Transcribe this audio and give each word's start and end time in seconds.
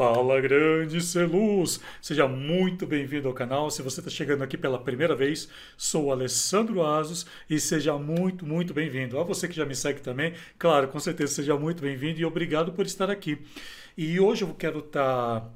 Fala 0.00 0.40
grande 0.40 0.98
Celuz! 1.02 1.78
Seja 2.00 2.26
muito 2.26 2.86
bem-vindo 2.86 3.28
ao 3.28 3.34
canal. 3.34 3.70
Se 3.70 3.82
você 3.82 4.00
está 4.00 4.10
chegando 4.10 4.42
aqui 4.42 4.56
pela 4.56 4.78
primeira 4.78 5.14
vez, 5.14 5.46
sou 5.76 6.10
Alessandro 6.10 6.82
Asos 6.82 7.26
e 7.50 7.60
seja 7.60 7.98
muito, 7.98 8.46
muito 8.46 8.72
bem-vindo. 8.72 9.18
A 9.18 9.22
você 9.22 9.46
que 9.46 9.54
já 9.54 9.66
me 9.66 9.74
segue 9.76 10.00
também, 10.00 10.32
claro, 10.58 10.88
com 10.88 10.98
certeza 10.98 11.34
seja 11.34 11.54
muito 11.54 11.82
bem-vindo 11.82 12.18
e 12.18 12.24
obrigado 12.24 12.72
por 12.72 12.86
estar 12.86 13.10
aqui. 13.10 13.42
E 13.94 14.18
hoje 14.18 14.40
eu 14.40 14.54
quero 14.54 14.78
estar 14.78 15.40
tá 15.42 15.50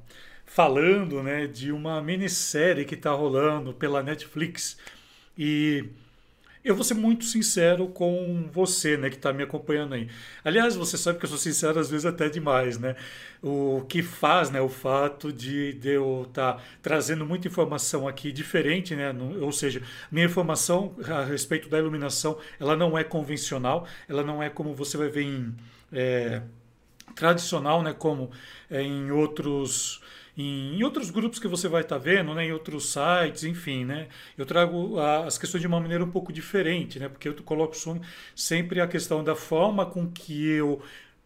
falando 0.45 1.23
né, 1.23 1.47
de 1.47 1.71
uma 1.71 1.99
minissérie 1.99 2.85
que 2.85 2.93
está 2.93 3.13
rolando 3.13 3.73
pela 3.73 4.03
Netflix. 4.03 4.77
E 5.35 5.85
eu 6.65 6.75
vou 6.75 6.83
ser 6.83 6.95
muito 6.95 7.25
sincero 7.25 7.87
com 7.87 8.49
você, 8.51 8.97
né, 8.97 9.09
que 9.09 9.15
está 9.15 9.31
me 9.31 9.43
acompanhando 9.43 9.93
aí. 9.93 10.09
Aliás, 10.43 10.75
você 10.75 10.97
sabe 10.97 11.19
que 11.19 11.25
eu 11.25 11.29
sou 11.29 11.37
sincero 11.37 11.79
às 11.79 11.91
vezes 11.91 12.05
até 12.07 12.27
demais, 12.27 12.79
né? 12.79 12.95
O 13.41 13.85
que 13.87 14.01
faz, 14.01 14.49
né, 14.49 14.59
o 14.59 14.67
fato 14.67 15.31
de, 15.31 15.73
de 15.73 15.89
eu 15.89 16.25
estar 16.27 16.53
tá 16.53 16.63
trazendo 16.81 17.23
muita 17.23 17.47
informação 17.47 18.07
aqui 18.07 18.31
diferente, 18.31 18.95
né? 18.95 19.15
ou 19.39 19.51
seja, 19.51 19.83
minha 20.11 20.25
informação 20.25 20.95
a 21.07 21.23
respeito 21.23 21.69
da 21.69 21.77
iluminação, 21.77 22.39
ela 22.59 22.75
não 22.75 22.97
é 22.97 23.03
convencional, 23.03 23.87
ela 24.09 24.23
não 24.23 24.41
é 24.41 24.49
como 24.49 24.73
você 24.73 24.97
vai 24.97 25.09
ver 25.09 25.23
em 25.23 25.55
é, 25.93 26.41
tradicional, 27.15 27.83
né, 27.83 27.93
como 27.93 28.31
é, 28.71 28.81
em 28.81 29.11
outros 29.11 30.01
em 30.37 30.83
outros 30.83 31.09
grupos 31.09 31.39
que 31.39 31.47
você 31.47 31.67
vai 31.67 31.81
estar 31.81 31.95
tá 31.97 32.01
vendo, 32.01 32.33
né, 32.33 32.45
em 32.45 32.51
outros 32.51 32.91
sites, 32.91 33.43
enfim, 33.43 33.85
né, 33.85 34.07
eu 34.37 34.45
trago 34.45 34.99
as 34.99 35.37
questões 35.37 35.61
de 35.61 35.67
uma 35.67 35.79
maneira 35.79 36.03
um 36.03 36.11
pouco 36.11 36.33
diferente, 36.33 36.99
né, 36.99 37.07
porque 37.07 37.27
eu 37.29 37.33
coloco 37.43 37.75
sempre 38.35 38.81
a 38.81 38.87
questão 38.87 39.23
da 39.23 39.35
forma 39.35 39.85
com 39.85 40.07
que 40.11 40.45
eu 40.47 40.81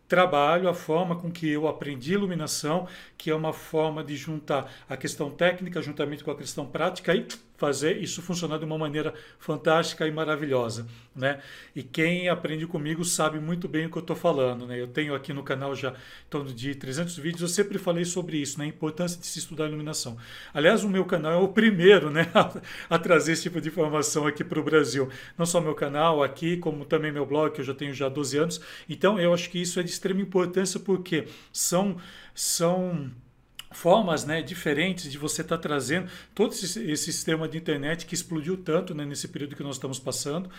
trabalho, 0.08 0.68
a 0.68 0.74
forma 0.74 1.16
com 1.16 1.32
que 1.32 1.48
eu 1.48 1.68
aprendi 1.68 2.14
iluminação, 2.14 2.88
que 3.18 3.30
é 3.30 3.36
uma 3.36 3.54
forma 3.54 4.04
de 4.04 4.16
juntar 4.18 4.72
a 4.90 4.98
questão 4.98 5.30
técnica 5.30 5.82
juntamente 5.82 6.24
com 6.24 6.32
a 6.32 6.36
questão 6.36 6.66
prática 6.66 7.14
e 7.14 7.28
fazer 7.60 7.98
isso 7.98 8.22
funcionar 8.22 8.58
de 8.58 8.66
uma 8.66 8.78
maneira 8.78 9.14
fantástica 9.38 10.08
e 10.08 10.12
maravilhosa, 10.12 10.88
né? 11.14 11.42
E 11.76 11.84
quem 11.84 12.30
aprende 12.30 12.66
comigo 12.66 13.04
sabe 13.04 13.40
muito 13.40 13.68
bem 13.68 13.86
o 13.86 13.92
que 13.92 13.98
eu 13.98 14.02
estou 14.02 14.16
falando, 14.16 14.66
né? 14.66 14.80
Eu 14.80 14.88
tenho 14.88 15.14
aqui 15.14 15.34
no 15.34 15.44
canal 15.44 15.76
já 15.76 15.90
em 15.90 16.30
torno 16.30 16.54
de 16.54 16.74
300 16.74 17.18
vídeos, 17.18 17.42
eu 17.42 17.48
sempre 17.50 17.78
falei 17.78 18.06
sobre 18.06 18.38
isso, 18.38 18.58
né? 18.58 18.66
A 18.66 18.68
importância 18.70 19.20
de 19.20 19.28
se 19.28 19.40
estudar 19.40 19.68
iluminação. 19.68 20.18
Aliás, 20.54 20.84
o 20.86 20.90
meu 20.90 21.04
canal 21.04 21.34
é 21.34 21.38
o 21.38 21.50
primeiro, 21.50 22.10
né? 22.10 22.28
a, 22.90 22.98
trazer 22.98 23.34
esse 23.34 23.44
tipo 23.44 23.60
de 23.60 23.68
informação 23.68 24.26
aqui 24.26 24.44
para 24.44 24.60
o 24.60 24.64
Brasil. 24.64 25.10
Não 25.38 25.46
só 25.46 25.60
meu 25.60 25.76
canal 25.76 26.24
aqui, 26.24 26.56
como 26.58 26.86
também 26.86 27.12
meu 27.12 27.26
blog, 27.26 27.54
que 27.54 27.60
eu 27.60 27.66
já 27.66 27.74
tenho 27.74 27.94
já 27.94 28.08
12 28.08 28.38
anos. 28.38 28.62
Então, 28.88 29.20
eu 29.20 29.34
acho 29.34 29.50
que 29.50 29.62
isso 29.62 29.80
é 29.80 29.84
de 29.84 29.90
extrema 29.90 30.22
importância 30.22 30.80
porque 30.80 31.28
são 31.52 31.98
são 32.34 33.12
formas 33.72 34.26
né, 34.26 34.42
diferentes 34.42 35.12
de 35.12 35.18
você 35.18 35.42
estar 35.42 35.58
tá 35.58 35.62
trazendo 35.62 36.10
todo 36.34 36.54
esse, 36.54 36.92
esse, 36.92 37.06
sistema 37.06 37.48
de 37.48 37.58
internet 37.58 38.06
que 38.06 38.16
explodiu 38.16 38.58
tanto 38.58 38.94
né, 38.96 39.06
nesse 39.06 39.28
período 39.28 39.56
que 39.56 39.64
nós 39.64 39.76
estamos 39.76 40.00
passando 40.00 40.50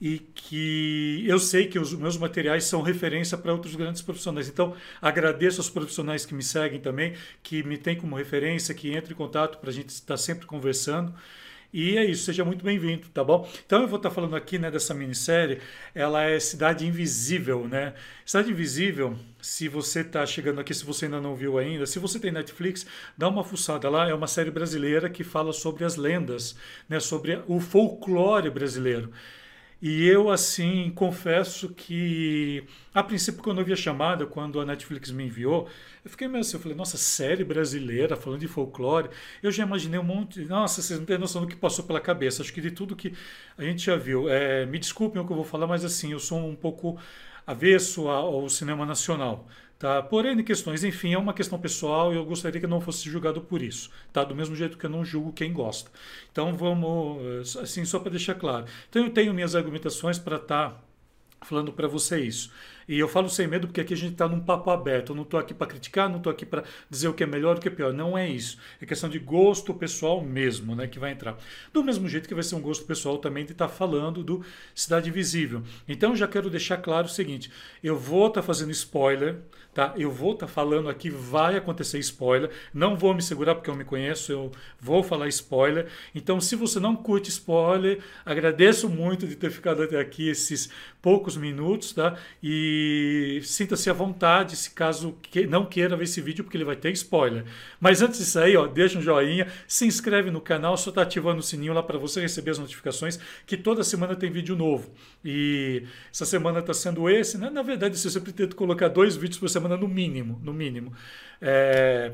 e 0.00 0.18
que 0.18 1.24
eu 1.26 1.38
sei 1.38 1.68
que 1.68 1.78
os 1.78 1.92
meus 1.94 2.16
materiais 2.16 2.64
são 2.64 2.82
referência 2.82 3.38
para 3.38 3.52
outros 3.52 3.76
grandes 3.76 4.02
profissionais. 4.02 4.48
Então, 4.48 4.74
agradeço 5.00 5.60
aos 5.60 5.70
profissionais 5.70 6.26
que 6.26 6.34
me 6.34 6.42
seguem 6.42 6.80
também, 6.80 7.14
que 7.42 7.62
me 7.62 7.78
têm 7.78 7.96
como 7.96 8.16
referência, 8.16 8.74
que 8.74 8.92
entram 8.96 9.12
em 9.12 9.16
contato 9.16 9.58
para 9.58 9.70
a 9.70 9.72
gente 9.72 9.90
estar 9.90 10.16
sempre 10.16 10.44
conversando. 10.44 11.14
E 11.72 11.96
é 11.96 12.04
isso, 12.04 12.24
seja 12.24 12.44
muito 12.44 12.62
bem-vindo, 12.62 13.08
tá 13.08 13.24
bom? 13.24 13.48
Então 13.64 13.80
eu 13.80 13.88
vou 13.88 13.96
estar 13.96 14.10
falando 14.10 14.36
aqui 14.36 14.58
né, 14.58 14.70
dessa 14.70 14.92
minissérie, 14.92 15.58
ela 15.94 16.22
é 16.24 16.38
Cidade 16.38 16.86
Invisível, 16.86 17.66
né? 17.66 17.94
Cidade 18.26 18.50
Invisível, 18.50 19.16
se 19.40 19.68
você 19.68 20.00
está 20.00 20.26
chegando 20.26 20.60
aqui, 20.60 20.74
se 20.74 20.84
você 20.84 21.06
ainda 21.06 21.18
não 21.18 21.34
viu 21.34 21.56
ainda, 21.56 21.86
se 21.86 21.98
você 21.98 22.20
tem 22.20 22.30
Netflix, 22.30 22.84
dá 23.16 23.26
uma 23.26 23.42
fuçada 23.42 23.88
lá, 23.88 24.06
é 24.06 24.12
uma 24.12 24.26
série 24.26 24.50
brasileira 24.50 25.08
que 25.08 25.24
fala 25.24 25.50
sobre 25.50 25.82
as 25.82 25.96
lendas, 25.96 26.54
né, 26.86 27.00
sobre 27.00 27.42
o 27.46 27.58
folclore 27.58 28.50
brasileiro. 28.50 29.10
E 29.82 30.06
eu, 30.06 30.30
assim, 30.30 30.92
confesso 30.94 31.70
que, 31.70 32.64
a 32.94 33.02
princípio, 33.02 33.42
quando 33.42 33.60
eu 33.60 33.64
vi 33.64 33.72
a 33.72 33.76
chamada, 33.76 34.24
quando 34.24 34.60
a 34.60 34.64
Netflix 34.64 35.10
me 35.10 35.24
enviou, 35.24 35.68
eu 36.04 36.10
fiquei 36.10 36.28
meio 36.28 36.40
assim, 36.42 36.56
eu 36.56 36.60
falei, 36.60 36.76
nossa, 36.76 36.96
série 36.96 37.42
brasileira 37.42 38.16
falando 38.16 38.38
de 38.38 38.46
folclore. 38.46 39.10
Eu 39.42 39.50
já 39.50 39.64
imaginei 39.64 39.98
um 39.98 40.04
monte. 40.04 40.44
Nossa, 40.44 40.80
vocês 40.80 41.00
não 41.00 41.04
têm 41.04 41.18
noção 41.18 41.42
do 41.42 41.48
que 41.48 41.56
passou 41.56 41.84
pela 41.84 42.00
cabeça. 42.00 42.42
Acho 42.42 42.52
que 42.52 42.60
de 42.60 42.70
tudo 42.70 42.94
que 42.94 43.12
a 43.58 43.64
gente 43.64 43.84
já 43.84 43.96
viu. 43.96 44.28
É, 44.28 44.64
me 44.66 44.78
desculpem 44.78 45.20
o 45.20 45.26
que 45.26 45.32
eu 45.32 45.36
vou 45.36 45.44
falar, 45.44 45.66
mas 45.66 45.84
assim, 45.84 46.12
eu 46.12 46.20
sou 46.20 46.38
um 46.38 46.54
pouco 46.54 46.96
avesso 47.44 48.08
ao 48.08 48.48
cinema 48.48 48.86
nacional. 48.86 49.48
Tá? 49.82 50.00
Por 50.00 50.24
N 50.24 50.44
questões, 50.44 50.84
enfim, 50.84 51.12
é 51.12 51.18
uma 51.18 51.34
questão 51.34 51.58
pessoal 51.58 52.12
e 52.12 52.16
eu 52.16 52.24
gostaria 52.24 52.60
que 52.60 52.68
não 52.68 52.80
fosse 52.80 53.10
julgado 53.10 53.40
por 53.40 53.60
isso, 53.60 53.90
tá? 54.12 54.22
Do 54.22 54.32
mesmo 54.32 54.54
jeito 54.54 54.78
que 54.78 54.86
eu 54.86 54.90
não 54.90 55.04
julgo 55.04 55.32
quem 55.32 55.52
gosta. 55.52 55.90
Então 56.30 56.54
vamos, 56.54 57.56
assim, 57.56 57.84
só 57.84 57.98
para 57.98 58.12
deixar 58.12 58.36
claro. 58.36 58.64
Então 58.88 59.02
eu 59.02 59.10
tenho 59.10 59.34
minhas 59.34 59.56
argumentações 59.56 60.20
para 60.20 60.36
estar 60.36 60.70
tá 60.70 60.80
falando 61.44 61.72
para 61.72 61.88
você 61.88 62.20
isso. 62.20 62.52
E 62.88 62.98
eu 62.98 63.08
falo 63.08 63.28
sem 63.28 63.46
medo 63.46 63.66
porque 63.66 63.80
aqui 63.80 63.94
a 63.94 63.96
gente 63.96 64.12
está 64.12 64.28
num 64.28 64.40
papo 64.40 64.70
aberto. 64.70 65.12
Eu 65.12 65.16
não 65.16 65.22
estou 65.22 65.38
aqui 65.38 65.54
para 65.54 65.66
criticar, 65.66 66.08
não 66.08 66.18
estou 66.18 66.32
aqui 66.32 66.44
para 66.44 66.64
dizer 66.88 67.08
o 67.08 67.14
que 67.14 67.22
é 67.22 67.26
melhor, 67.26 67.56
o 67.56 67.60
que 67.60 67.68
é 67.68 67.70
pior. 67.70 67.92
Não 67.92 68.16
é 68.16 68.28
isso. 68.28 68.58
É 68.80 68.86
questão 68.86 69.08
de 69.08 69.18
gosto 69.18 69.72
pessoal 69.74 70.22
mesmo, 70.22 70.74
né, 70.74 70.86
que 70.86 70.98
vai 70.98 71.12
entrar. 71.12 71.36
Do 71.72 71.82
mesmo 71.82 72.08
jeito 72.08 72.28
que 72.28 72.34
vai 72.34 72.42
ser 72.42 72.54
um 72.54 72.60
gosto 72.60 72.84
pessoal 72.84 73.18
também 73.18 73.44
de 73.44 73.52
estar 73.52 73.68
tá 73.68 73.72
falando 73.72 74.22
do 74.22 74.44
Cidade 74.74 75.08
Invisível. 75.08 75.62
Então 75.88 76.14
já 76.16 76.26
quero 76.26 76.50
deixar 76.50 76.78
claro 76.78 77.06
o 77.06 77.10
seguinte: 77.10 77.50
eu 77.82 77.98
vou 77.98 78.28
estar 78.28 78.40
tá 78.40 78.46
fazendo 78.46 78.70
spoiler, 78.70 79.38
tá? 79.74 79.94
Eu 79.96 80.10
vou 80.10 80.32
estar 80.32 80.46
tá 80.46 80.52
falando 80.52 80.88
aqui, 80.88 81.10
vai 81.10 81.56
acontecer 81.56 81.98
spoiler. 81.98 82.50
Não 82.72 82.96
vou 82.96 83.14
me 83.14 83.22
segurar 83.22 83.54
porque 83.54 83.70
eu 83.70 83.74
me 83.74 83.84
conheço, 83.84 84.32
eu 84.32 84.52
vou 84.80 85.02
falar 85.02 85.28
spoiler. 85.28 85.86
Então, 86.14 86.40
se 86.40 86.56
você 86.56 86.78
não 86.78 86.94
curte 86.94 87.30
spoiler, 87.30 88.00
agradeço 88.24 88.88
muito 88.88 89.26
de 89.26 89.36
ter 89.36 89.50
ficado 89.50 89.82
até 89.82 89.98
aqui 89.98 90.28
esses 90.28 90.70
poucos 91.00 91.36
minutos, 91.36 91.92
tá? 91.92 92.16
E 92.42 92.71
e 92.74 93.40
sinta-se 93.42 93.90
à 93.90 93.92
vontade 93.92 94.56
se 94.56 94.70
caso 94.70 95.18
que 95.20 95.46
não 95.46 95.66
queira 95.66 95.96
ver 95.96 96.04
esse 96.04 96.20
vídeo, 96.20 96.42
porque 96.42 96.56
ele 96.56 96.64
vai 96.64 96.76
ter 96.76 96.90
spoiler. 96.92 97.44
Mas 97.78 98.00
antes 98.00 98.18
disso 98.18 98.38
aí, 98.38 98.56
ó, 98.56 98.66
deixa 98.66 98.98
um 98.98 99.02
joinha, 99.02 99.46
se 99.66 99.86
inscreve 99.86 100.30
no 100.30 100.40
canal, 100.40 100.76
só 100.76 100.88
está 100.90 101.02
ativando 101.02 101.40
o 101.40 101.42
sininho 101.42 101.74
lá 101.74 101.82
para 101.82 101.98
você 101.98 102.20
receber 102.20 102.52
as 102.52 102.58
notificações, 102.58 103.18
que 103.46 103.56
toda 103.56 103.84
semana 103.84 104.16
tem 104.16 104.30
vídeo 104.30 104.56
novo. 104.56 104.90
E 105.22 105.84
essa 106.10 106.24
semana 106.24 106.60
está 106.60 106.72
sendo 106.72 107.08
esse, 107.10 107.36
né? 107.36 107.50
Na 107.50 107.62
verdade, 107.62 107.94
eu 108.02 108.10
sempre 108.10 108.32
tento 108.32 108.56
colocar 108.56 108.88
dois 108.88 109.16
vídeos 109.16 109.38
por 109.38 109.48
semana 109.50 109.76
no 109.76 109.88
mínimo, 109.88 110.40
no 110.42 110.52
mínimo. 110.52 110.92
É 111.40 112.12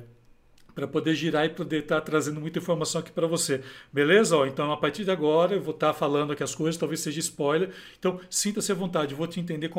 para 0.78 0.86
poder 0.86 1.12
girar 1.16 1.44
e 1.44 1.48
poder 1.48 1.80
estar 1.80 1.96
tá 1.96 2.00
trazendo 2.00 2.40
muita 2.40 2.60
informação 2.60 3.00
aqui 3.00 3.10
para 3.10 3.26
você. 3.26 3.62
Beleza? 3.92 4.36
Ó, 4.36 4.46
então, 4.46 4.70
a 4.70 4.76
partir 4.76 5.04
de 5.04 5.10
agora, 5.10 5.56
eu 5.56 5.60
vou 5.60 5.74
estar 5.74 5.88
tá 5.88 5.92
falando 5.92 6.32
aqui 6.32 6.42
as 6.44 6.54
coisas, 6.54 6.76
talvez 6.76 7.00
seja 7.00 7.18
spoiler. 7.18 7.70
Então, 7.98 8.20
sinta-se 8.30 8.70
à 8.70 8.76
vontade, 8.76 9.12
vou 9.12 9.26
te 9.26 9.40
entender 9.40 9.70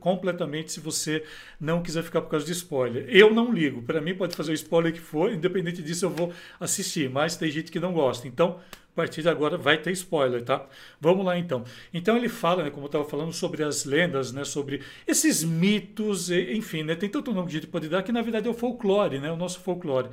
completamente 0.00 0.72
se 0.72 0.80
você 0.80 1.22
não 1.60 1.80
quiser 1.80 2.02
ficar 2.02 2.22
por 2.22 2.30
causa 2.30 2.44
de 2.44 2.50
spoiler. 2.50 3.06
Eu 3.08 3.32
não 3.32 3.52
ligo, 3.52 3.82
para 3.82 4.00
mim 4.00 4.16
pode 4.16 4.34
fazer 4.34 4.50
o 4.50 4.54
spoiler 4.54 4.92
que 4.92 4.98
for, 4.98 5.32
independente 5.32 5.80
disso 5.80 6.06
eu 6.06 6.10
vou 6.10 6.32
assistir, 6.58 7.08
mas 7.08 7.36
tem 7.36 7.48
gente 7.52 7.70
que 7.70 7.78
não 7.78 7.92
gosta. 7.92 8.26
Então, 8.26 8.58
a 8.92 8.96
partir 8.96 9.22
de 9.22 9.28
agora 9.28 9.56
vai 9.56 9.78
ter 9.78 9.92
spoiler, 9.92 10.42
tá? 10.42 10.66
Vamos 11.00 11.24
lá 11.24 11.38
então. 11.38 11.62
Então 11.94 12.16
ele 12.16 12.28
fala, 12.28 12.64
né, 12.64 12.70
como 12.70 12.86
eu 12.86 12.88
estava 12.88 13.04
falando, 13.04 13.32
sobre 13.32 13.62
as 13.62 13.84
lendas, 13.84 14.32
né, 14.32 14.42
sobre 14.42 14.82
esses 15.06 15.44
mitos, 15.44 16.32
enfim, 16.32 16.82
né, 16.82 16.96
tem 16.96 17.08
tanto 17.08 17.32
nome 17.32 17.46
que 17.46 17.56
a 17.56 17.60
gente 17.60 17.70
pode 17.70 17.88
dar 17.88 18.02
que 18.02 18.10
na 18.10 18.22
verdade 18.22 18.48
é 18.48 18.50
o 18.50 18.54
folclore, 18.54 19.20
né, 19.20 19.30
o 19.30 19.36
nosso 19.36 19.60
folclore. 19.60 20.08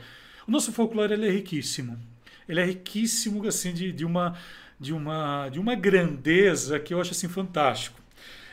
O 0.48 0.52
nosso 0.52 0.72
folclore 0.72 1.14
ele 1.14 1.28
é 1.28 1.32
riquíssimo. 1.32 2.00
Ele 2.48 2.60
é 2.60 2.66
riquíssimo 2.66 3.48
assim 3.48 3.74
de, 3.74 3.92
de, 3.92 4.06
uma, 4.06 4.38
de, 4.80 4.94
uma, 4.94 5.50
de 5.50 5.60
uma 5.60 5.76
grandeza 5.76 6.80
que 6.80 6.94
eu 6.94 7.02
acho 7.02 7.12
assim 7.12 7.28
fantástico. 7.28 8.00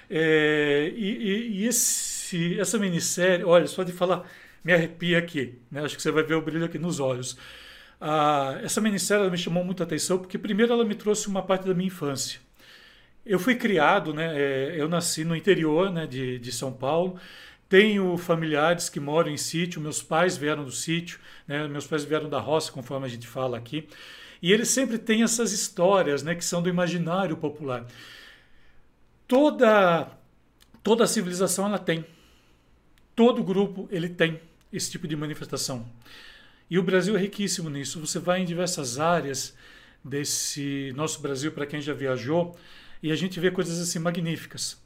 É, 0.08 0.92
e, 0.94 1.04
e, 1.04 1.48
e 1.60 1.66
esse, 1.66 2.58
essa 2.58 2.78
minissérie, 2.78 3.44
olha, 3.44 3.66
só 3.66 3.82
de 3.82 3.92
falar, 3.92 4.28
me 4.64 4.72
arrepia 4.72 5.19
aqui. 5.19 5.58
Né? 5.70 5.82
Acho 5.82 5.97
que 5.97 6.02
você 6.02 6.10
vai 6.10 6.22
ver 6.22 6.34
o 6.34 6.42
brilho 6.42 6.64
aqui 6.64 6.78
nos 6.78 7.00
olhos. 7.00 7.37
Ah, 8.00 8.58
essa 8.62 8.81
minissérie 8.81 9.31
me 9.31 9.38
chamou 9.38 9.64
muita 9.64 9.84
atenção 9.84 10.19
porque, 10.19 10.38
primeiro, 10.38 10.72
ela 10.72 10.84
me 10.84 10.94
trouxe 10.94 11.28
uma 11.28 11.43
parte 11.43 11.67
da 11.67 11.75
minha 11.75 11.87
infância. 11.87 12.40
Eu 13.25 13.38
fui 13.38 13.55
criado, 13.55 14.12
né, 14.12 14.32
é, 14.37 14.75
eu 14.76 14.88
nasci 14.88 15.25
no 15.25 15.37
interior 15.37 15.90
né, 15.93 16.06
de, 16.06 16.38
de 16.40 16.50
São 16.50 16.72
Paulo, 16.72 17.17
tenho 17.72 18.19
familiares 18.19 18.90
que 18.90 19.00
moram 19.00 19.30
em 19.30 19.38
sítio, 19.38 19.80
meus 19.80 20.02
pais 20.02 20.36
vieram 20.36 20.62
do 20.62 20.70
sítio, 20.70 21.19
né? 21.48 21.66
meus 21.66 21.86
pais 21.86 22.04
vieram 22.04 22.28
da 22.28 22.38
roça, 22.38 22.70
conforme 22.70 23.06
a 23.06 23.08
gente 23.08 23.26
fala 23.26 23.56
aqui. 23.56 23.88
E 24.42 24.52
eles 24.52 24.69
sempre 24.69 24.98
têm 24.98 25.22
essas 25.22 25.52
histórias 25.52 26.22
né, 26.22 26.34
que 26.34 26.44
são 26.44 26.60
do 26.60 26.69
imaginário 26.69 27.34
popular. 27.34 27.86
Toda, 29.26 30.06
toda 30.82 31.06
civilização 31.06 31.64
ela 31.64 31.78
tem. 31.78 32.04
Todo 33.16 33.42
grupo 33.42 33.88
ele 33.90 34.10
tem 34.10 34.38
esse 34.70 34.90
tipo 34.90 35.08
de 35.08 35.16
manifestação. 35.16 35.88
E 36.69 36.78
o 36.78 36.82
Brasil 36.82 37.16
é 37.16 37.20
riquíssimo 37.20 37.70
nisso. 37.70 37.98
Você 38.00 38.19
vai 38.19 38.42
em 38.42 38.44
diversas 38.44 39.00
áreas 39.00 39.56
desse 40.04 40.92
nosso 40.94 41.22
Brasil, 41.22 41.50
para 41.52 41.64
quem 41.64 41.80
já 41.80 41.94
viajou, 41.94 42.54
e 43.02 43.10
a 43.10 43.16
gente 43.16 43.40
vê 43.40 43.50
coisas 43.50 43.80
assim 43.80 43.98
magníficas. 43.98 44.78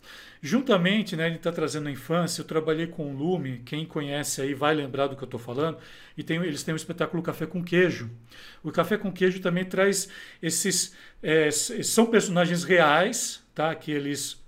Juntamente, 0.43 1.17
né, 1.17 1.27
ele 1.27 1.37
está 1.37 1.51
trazendo 1.51 1.89
a 1.89 1.91
infância, 1.91 2.41
eu 2.41 2.45
trabalhei 2.45 2.87
com 2.87 3.11
o 3.11 3.17
Lume, 3.17 3.63
quem 3.65 3.85
conhece 3.87 4.41
aí 4.41 4.55
vai 4.55 4.75
lembrar 4.75 5.07
do 5.07 5.17
que 5.17 5.23
eu 5.23 5.27
estou 5.27 5.41
falando, 5.41 5.79
e 6.17 6.23
tem, 6.23 6.37
eles 6.43 6.63
têm 6.63 6.75
o 6.75 6.77
espetáculo 6.77 7.23
Café 7.23 7.47
com 7.47 7.63
Queijo. 7.65 8.11
O 8.63 8.71
Café 8.71 8.97
com 8.97 9.13
Queijo 9.13 9.41
também 9.41 9.65
traz 9.65 10.09
esses. 10.43 10.95
É, 11.23 11.51
são 11.51 12.07
personagens 12.07 12.65
reais, 12.65 13.43
tá? 13.55 13.75
Que 13.75 13.91
eles 13.91 14.45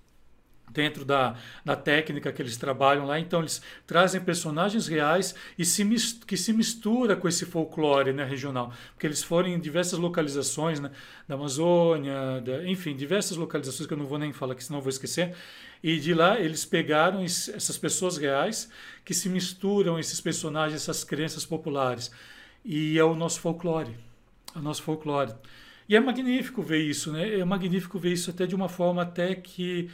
dentro 0.70 1.04
da, 1.04 1.36
da 1.64 1.76
técnica 1.76 2.32
que 2.32 2.42
eles 2.42 2.56
trabalham 2.56 3.06
lá. 3.06 3.18
Então, 3.18 3.40
eles 3.40 3.62
trazem 3.86 4.20
personagens 4.20 4.86
reais 4.86 5.34
e 5.58 5.64
se 5.64 5.84
que 6.26 6.36
se 6.36 6.52
mistura 6.52 7.16
com 7.16 7.28
esse 7.28 7.46
folclore 7.46 8.12
né, 8.12 8.24
regional. 8.24 8.72
Porque 8.92 9.06
eles 9.06 9.22
foram 9.22 9.48
em 9.48 9.58
diversas 9.58 9.98
localizações 9.98 10.80
né, 10.80 10.90
da 11.26 11.34
Amazônia, 11.34 12.40
da, 12.40 12.66
enfim, 12.68 12.94
diversas 12.96 13.36
localizações 13.36 13.86
que 13.86 13.92
eu 13.92 13.98
não 13.98 14.06
vou 14.06 14.18
nem 14.18 14.32
falar 14.32 14.52
aqui, 14.52 14.64
senão 14.64 14.80
vou 14.80 14.90
esquecer. 14.90 15.34
E 15.82 15.98
de 15.98 16.12
lá 16.12 16.40
eles 16.40 16.64
pegaram 16.64 17.22
essas 17.22 17.78
pessoas 17.78 18.16
reais 18.16 18.68
que 19.04 19.14
se 19.14 19.28
misturam, 19.28 19.98
esses 19.98 20.20
personagens, 20.20 20.82
essas 20.82 21.04
crenças 21.04 21.46
populares. 21.46 22.10
E 22.64 22.98
é 22.98 23.04
o 23.04 23.14
nosso 23.14 23.40
folclore. 23.40 23.96
É 24.54 24.58
o 24.58 24.62
nosso 24.62 24.82
folclore. 24.82 25.32
E 25.88 25.96
é 25.96 26.00
magnífico 26.00 26.62
ver 26.62 26.82
isso, 26.82 27.12
né? 27.12 27.38
É 27.38 27.44
magnífico 27.44 27.98
ver 27.98 28.12
isso 28.12 28.30
até 28.30 28.46
de 28.46 28.54
uma 28.54 28.68
forma 28.68 29.02
até 29.02 29.34
que 29.34 29.88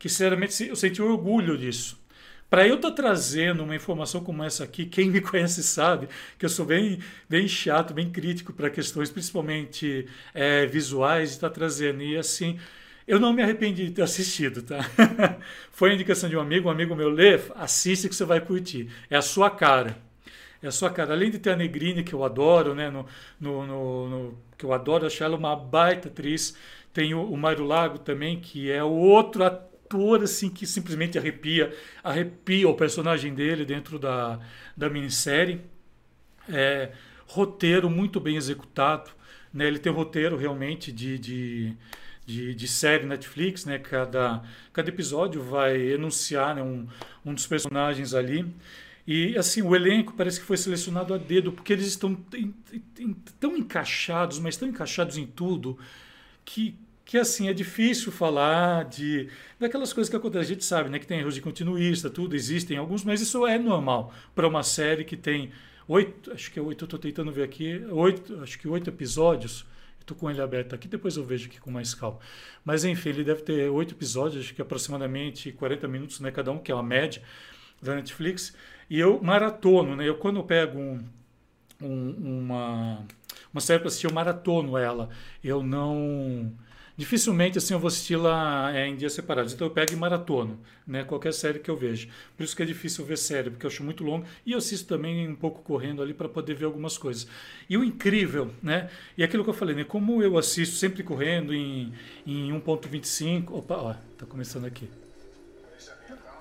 que 0.00 0.08
sinceramente 0.08 0.66
eu 0.66 0.74
senti 0.74 1.00
orgulho 1.00 1.58
disso. 1.58 2.00
Para 2.48 2.66
eu 2.66 2.76
estar 2.76 2.88
tá 2.88 2.96
trazendo 2.96 3.62
uma 3.62 3.76
informação 3.76 4.24
como 4.24 4.42
essa 4.42 4.64
aqui, 4.64 4.86
quem 4.86 5.10
me 5.10 5.20
conhece 5.22 5.62
sabe 5.62 6.08
que 6.38 6.44
eu 6.44 6.48
sou 6.48 6.64
bem, 6.64 6.98
bem 7.28 7.46
chato, 7.46 7.94
bem 7.94 8.10
crítico 8.10 8.52
para 8.52 8.70
questões 8.70 9.10
principalmente 9.10 10.08
é, 10.34 10.66
visuais, 10.66 11.30
e 11.30 11.34
estar 11.34 11.50
tá 11.50 11.54
trazendo. 11.54 12.02
E 12.02 12.16
assim, 12.16 12.58
eu 13.06 13.20
não 13.20 13.32
me 13.32 13.42
arrependi 13.42 13.86
de 13.86 13.92
ter 13.92 14.02
assistido, 14.02 14.62
tá? 14.62 14.78
Foi 15.70 15.90
a 15.90 15.94
indicação 15.94 16.30
de 16.30 16.36
um 16.36 16.40
amigo, 16.40 16.68
um 16.68 16.72
amigo 16.72 16.96
meu, 16.96 17.10
Lê, 17.10 17.38
assiste 17.54 18.08
que 18.08 18.16
você 18.16 18.24
vai 18.24 18.40
curtir. 18.40 18.90
É 19.10 19.16
a 19.16 19.22
sua 19.22 19.50
cara. 19.50 19.98
É 20.62 20.66
a 20.66 20.72
sua 20.72 20.90
cara. 20.90 21.12
Além 21.12 21.30
de 21.30 21.38
ter 21.38 21.50
a 21.50 21.56
Negrini, 21.56 22.02
que 22.02 22.14
eu 22.14 22.24
adoro, 22.24 22.74
né? 22.74 22.90
No, 22.90 23.06
no, 23.38 23.66
no, 23.66 24.08
no 24.08 24.38
que 24.56 24.64
eu 24.64 24.72
adoro, 24.72 25.06
achar 25.06 25.26
ela 25.26 25.36
uma 25.36 25.54
baita 25.54 26.08
atriz. 26.08 26.56
Tem 26.92 27.14
o, 27.14 27.22
o 27.22 27.36
Mário 27.36 27.64
Lago 27.64 27.98
também, 27.98 28.40
que 28.40 28.70
é 28.70 28.82
outro 28.82 29.44
ator 29.44 29.69
ator 29.90 30.22
assim 30.22 30.48
que 30.48 30.66
simplesmente 30.66 31.18
arrepia, 31.18 31.76
arrepia 32.02 32.68
o 32.68 32.74
personagem 32.74 33.34
dele 33.34 33.64
dentro 33.64 33.98
da, 33.98 34.38
da 34.76 34.88
minissérie. 34.88 35.60
É, 36.48 36.92
roteiro 37.26 37.90
muito 37.90 38.20
bem 38.20 38.36
executado, 38.36 39.10
né? 39.52 39.66
Ele 39.66 39.78
tem 39.78 39.90
um 39.90 39.96
roteiro 39.96 40.36
realmente 40.36 40.92
de, 40.92 41.18
de, 41.18 41.76
de, 42.24 42.54
de, 42.54 42.68
série 42.68 43.04
Netflix, 43.04 43.64
né? 43.64 43.78
Cada, 43.78 44.42
cada 44.72 44.88
episódio 44.88 45.42
vai 45.42 45.76
enunciar 45.76 46.54
né? 46.54 46.62
um, 46.62 46.86
um 47.24 47.34
dos 47.34 47.46
personagens 47.46 48.14
ali. 48.14 48.46
E 49.06 49.36
assim, 49.36 49.62
o 49.62 49.74
elenco 49.74 50.14
parece 50.16 50.38
que 50.38 50.46
foi 50.46 50.56
selecionado 50.56 51.12
a 51.12 51.18
dedo, 51.18 51.52
porque 51.52 51.72
eles 51.72 51.86
estão 51.86 52.14
tão 53.40 53.56
encaixados, 53.56 54.38
mas 54.38 54.56
tão 54.56 54.68
encaixados 54.68 55.16
em 55.16 55.26
tudo, 55.26 55.78
que, 56.44 56.76
que 57.10 57.18
assim 57.18 57.48
é 57.48 57.52
difícil 57.52 58.12
falar 58.12 58.84
de 58.84 59.28
daquelas 59.58 59.92
coisas 59.92 60.08
que 60.08 60.14
acontecem. 60.14 60.42
A 60.42 60.54
gente 60.54 60.64
sabe, 60.64 60.88
né, 60.88 60.96
que 60.96 61.08
tem 61.08 61.18
erros 61.18 61.34
de 61.34 61.40
continuista, 61.40 62.08
tudo 62.08 62.36
existem 62.36 62.76
alguns, 62.76 63.02
mas 63.02 63.20
isso 63.20 63.44
é 63.48 63.58
normal 63.58 64.14
para 64.32 64.46
uma 64.46 64.62
série 64.62 65.02
que 65.02 65.16
tem 65.16 65.50
oito, 65.88 66.32
acho 66.32 66.52
que 66.52 66.60
é 66.60 66.62
oito, 66.62 66.84
estou 66.84 67.00
tentando 67.00 67.32
ver 67.32 67.42
aqui, 67.42 67.84
oito, 67.90 68.40
acho 68.40 68.56
que 68.56 68.68
oito 68.68 68.90
episódios. 68.90 69.66
Estou 69.98 70.16
com 70.16 70.30
ele 70.30 70.40
aberto 70.40 70.72
aqui, 70.72 70.86
depois 70.86 71.16
eu 71.16 71.24
vejo 71.24 71.48
aqui 71.48 71.60
com 71.60 71.68
mais 71.68 71.94
calma. 71.96 72.20
Mas 72.64 72.84
enfim, 72.84 73.08
ele 73.08 73.24
deve 73.24 73.42
ter 73.42 73.68
oito 73.68 73.92
episódios, 73.92 74.44
acho 74.44 74.54
que 74.54 74.62
aproximadamente 74.62 75.50
40 75.50 75.88
minutos, 75.88 76.20
né, 76.20 76.30
cada 76.30 76.52
um, 76.52 76.58
que 76.58 76.70
é 76.70 76.74
a 76.76 76.82
média 76.82 77.20
da 77.82 77.96
Netflix. 77.96 78.54
E 78.88 79.00
eu 79.00 79.20
maratono, 79.20 79.96
né? 79.96 80.08
Eu 80.08 80.14
quando 80.14 80.36
eu 80.36 80.44
pego 80.44 80.78
um, 80.78 81.04
um, 81.82 82.38
uma 82.44 83.04
uma 83.52 83.60
série 83.60 83.80
para 83.80 83.88
assistir, 83.88 84.06
eu 84.06 84.12
maratono 84.12 84.78
ela. 84.78 85.08
Eu 85.42 85.60
não 85.60 86.52
Dificilmente 87.00 87.56
assim 87.56 87.72
eu 87.72 87.80
vou 87.80 87.88
assisti-la 87.88 88.76
é, 88.76 88.86
em 88.86 88.94
dias 88.94 89.14
separados. 89.14 89.54
Então 89.54 89.66
eu 89.66 89.70
pego 89.70 89.90
e 89.94 89.96
maratono, 89.96 90.60
né? 90.86 91.02
Qualquer 91.02 91.32
série 91.32 91.58
que 91.58 91.70
eu 91.70 91.74
vejo. 91.74 92.08
Por 92.36 92.44
isso 92.44 92.54
que 92.54 92.62
é 92.62 92.66
difícil 92.66 93.06
ver 93.06 93.16
série, 93.16 93.48
porque 93.48 93.64
eu 93.64 93.70
acho 93.70 93.82
muito 93.82 94.04
longo. 94.04 94.26
E 94.44 94.52
eu 94.52 94.58
assisto 94.58 94.86
também 94.86 95.26
um 95.26 95.34
pouco 95.34 95.62
correndo 95.62 96.02
ali 96.02 96.12
para 96.12 96.28
poder 96.28 96.52
ver 96.52 96.66
algumas 96.66 96.98
coisas. 96.98 97.26
E 97.70 97.78
o 97.78 97.82
incrível, 97.82 98.50
né? 98.62 98.90
E 99.16 99.24
aquilo 99.24 99.42
que 99.42 99.48
eu 99.48 99.54
falei, 99.54 99.74
né? 99.74 99.82
Como 99.82 100.22
eu 100.22 100.36
assisto 100.36 100.76
sempre 100.76 101.02
correndo 101.02 101.54
em, 101.54 101.90
em 102.26 102.52
1.25. 102.52 103.46
Opa, 103.50 103.76
ó, 103.76 103.94
tá 104.18 104.26
começando 104.26 104.66
aqui. 104.66 104.86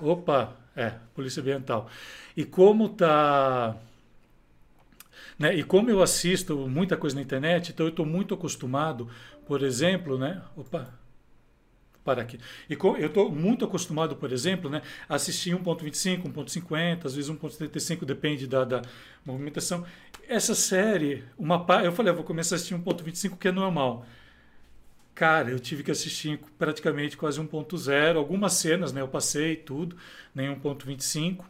Opa, 0.02 0.58
é, 0.76 0.92
Polícia 1.16 1.40
Ambiental. 1.40 1.90
E 2.36 2.44
como 2.44 2.90
tá. 2.90 3.78
Né? 5.40 5.56
E 5.56 5.64
como 5.64 5.90
eu 5.90 6.04
assisto 6.04 6.68
muita 6.68 6.98
coisa 6.98 7.16
na 7.16 7.22
internet, 7.22 7.72
então 7.72 7.86
eu 7.86 7.92
estou 7.92 8.06
muito 8.06 8.34
acostumado 8.34 9.10
por 9.50 9.64
exemplo, 9.64 10.16
né? 10.16 10.44
Opa, 10.56 10.94
para 12.04 12.22
aqui. 12.22 12.40
E 12.70 12.74
eu 12.74 13.08
estou 13.08 13.32
muito 13.32 13.66
acostumado, 13.66 14.16
por 14.16 14.32
exemplo, 14.32 14.70
né, 14.70 14.84
a 15.10 15.16
assistir 15.16 15.56
1.25, 15.56 16.32
1.50, 16.32 17.06
às 17.06 17.16
vezes 17.16 17.32
1.35, 17.32 18.06
depende 18.06 18.46
da, 18.46 18.64
da, 18.64 18.84
movimentação. 19.26 19.84
Essa 20.28 20.54
série, 20.54 21.24
uma 21.36 21.66
eu 21.84 21.92
falei, 21.92 22.12
eu 22.12 22.16
vou 22.16 22.24
começar 22.24 22.54
a 22.54 22.58
assistir 22.58 22.76
1.25, 22.76 23.40
que 23.40 23.48
é 23.48 23.52
normal. 23.52 24.06
Cara, 25.16 25.50
eu 25.50 25.60
tive 25.60 25.82
que 25.82 25.90
assistir 25.90 26.40
praticamente 26.60 27.18
quase 27.18 27.42
1.0, 27.42 28.18
algumas 28.18 28.54
cenas, 28.54 28.94
né, 28.94 29.02
eu 29.02 29.08
passei 29.08 29.56
tudo, 29.56 29.98
nem 30.36 30.56
1.25. 30.56 31.44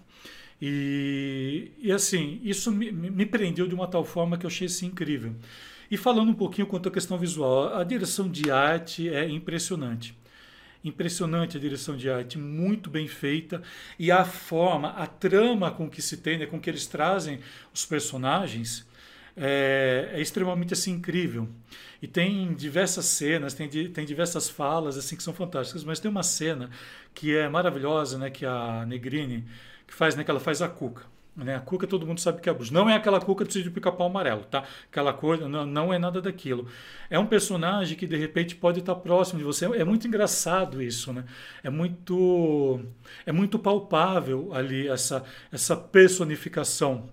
E, 0.61 1.71
e 1.79 1.91
assim, 1.91 2.39
isso 2.44 2.71
me, 2.71 2.91
me 2.91 3.25
prendeu 3.25 3.67
de 3.67 3.73
uma 3.73 3.88
tal 3.88 4.03
forma 4.03 4.38
que 4.38 4.45
eu 4.45 4.50
achei 4.50 4.67
isso 4.67 4.85
incrível. 4.85 5.33
E 5.89 5.97
falando 5.97 6.29
um 6.29 6.35
pouquinho 6.35 6.67
quanto 6.67 6.89
à 6.89 6.91
questão 6.91 7.17
visual, 7.17 7.75
a 7.75 7.83
direção 7.83 8.29
de 8.29 8.51
arte 8.51 9.09
é 9.09 9.27
impressionante. 9.27 10.15
Impressionante 10.83 11.57
a 11.57 11.59
direção 11.59 11.97
de 11.97 12.09
arte, 12.09 12.38
muito 12.38 12.89
bem 12.89 13.07
feita. 13.07 13.61
E 13.97 14.11
a 14.11 14.23
forma, 14.23 14.89
a 14.89 15.07
trama 15.07 15.71
com 15.71 15.89
que 15.89 16.01
se 16.01 16.17
tem, 16.17 16.38
né, 16.38 16.45
com 16.45 16.59
que 16.59 16.69
eles 16.69 16.85
trazem 16.85 17.39
os 17.73 17.85
personagens, 17.85 18.88
é, 19.35 20.11
é, 20.13 20.21
extremamente 20.21 20.73
assim 20.73 20.91
incrível. 20.91 21.50
E 22.01 22.07
tem 22.07 22.53
diversas 22.53 23.06
cenas, 23.06 23.53
tem, 23.53 23.67
tem 23.67 24.06
diversas 24.06 24.50
falas 24.50 24.97
assim 24.97 25.15
que 25.15 25.23
são 25.23 25.33
fantásticas, 25.33 25.83
mas 25.83 26.00
tem 26.00 26.09
uma 26.09 26.23
cena 26.23 26.69
que 27.13 27.35
é 27.35 27.50
maravilhosa, 27.50 28.17
né, 28.17 28.29
que 28.29 28.45
a 28.45 28.85
Negrini 28.85 29.45
que 29.89 29.95
faz, 29.95 30.15
né, 30.15 30.24
que 30.24 30.30
ela 30.31 30.39
faz 30.39 30.62
a 30.62 30.69
Cuca. 30.69 31.03
Né? 31.36 31.56
A 31.56 31.59
cuca 31.59 31.88
todo 31.88 32.06
mundo 32.06 32.19
sabe 32.19 32.41
que 32.41 32.50
é 32.50 32.51
abuso. 32.51 32.74
Não 32.74 32.89
é 32.89 32.95
aquela 32.95 33.21
cuca 33.21 33.45
do 33.45 33.53
sítio 33.53 33.71
pica-pau 33.71 34.07
amarelo, 34.07 34.44
tá? 34.44 34.63
Aquela 34.91 35.13
coisa, 35.13 35.47
não, 35.47 35.66
não, 35.66 35.94
é 35.94 35.97
nada 35.97 36.21
daquilo. 36.21 36.68
É 37.09 37.18
um 37.18 37.25
personagem 37.25 37.97
que 37.97 38.06
de 38.06 38.18
repente 38.18 38.56
pode 38.56 38.80
estar 38.80 38.95
próximo 38.95 39.40
de 39.40 39.45
você. 39.45 39.66
É 39.66 39.85
muito 39.85 40.06
engraçado 40.06 40.81
isso, 40.81 41.14
né? 41.14 41.23
É 41.64 41.69
muito, 41.69 42.81
é 43.25 43.31
muito 43.31 43.57
palpável 43.57 44.54
ali 44.54 44.87
essa, 44.90 45.23
essa 45.52 45.78
personificação 45.78 47.09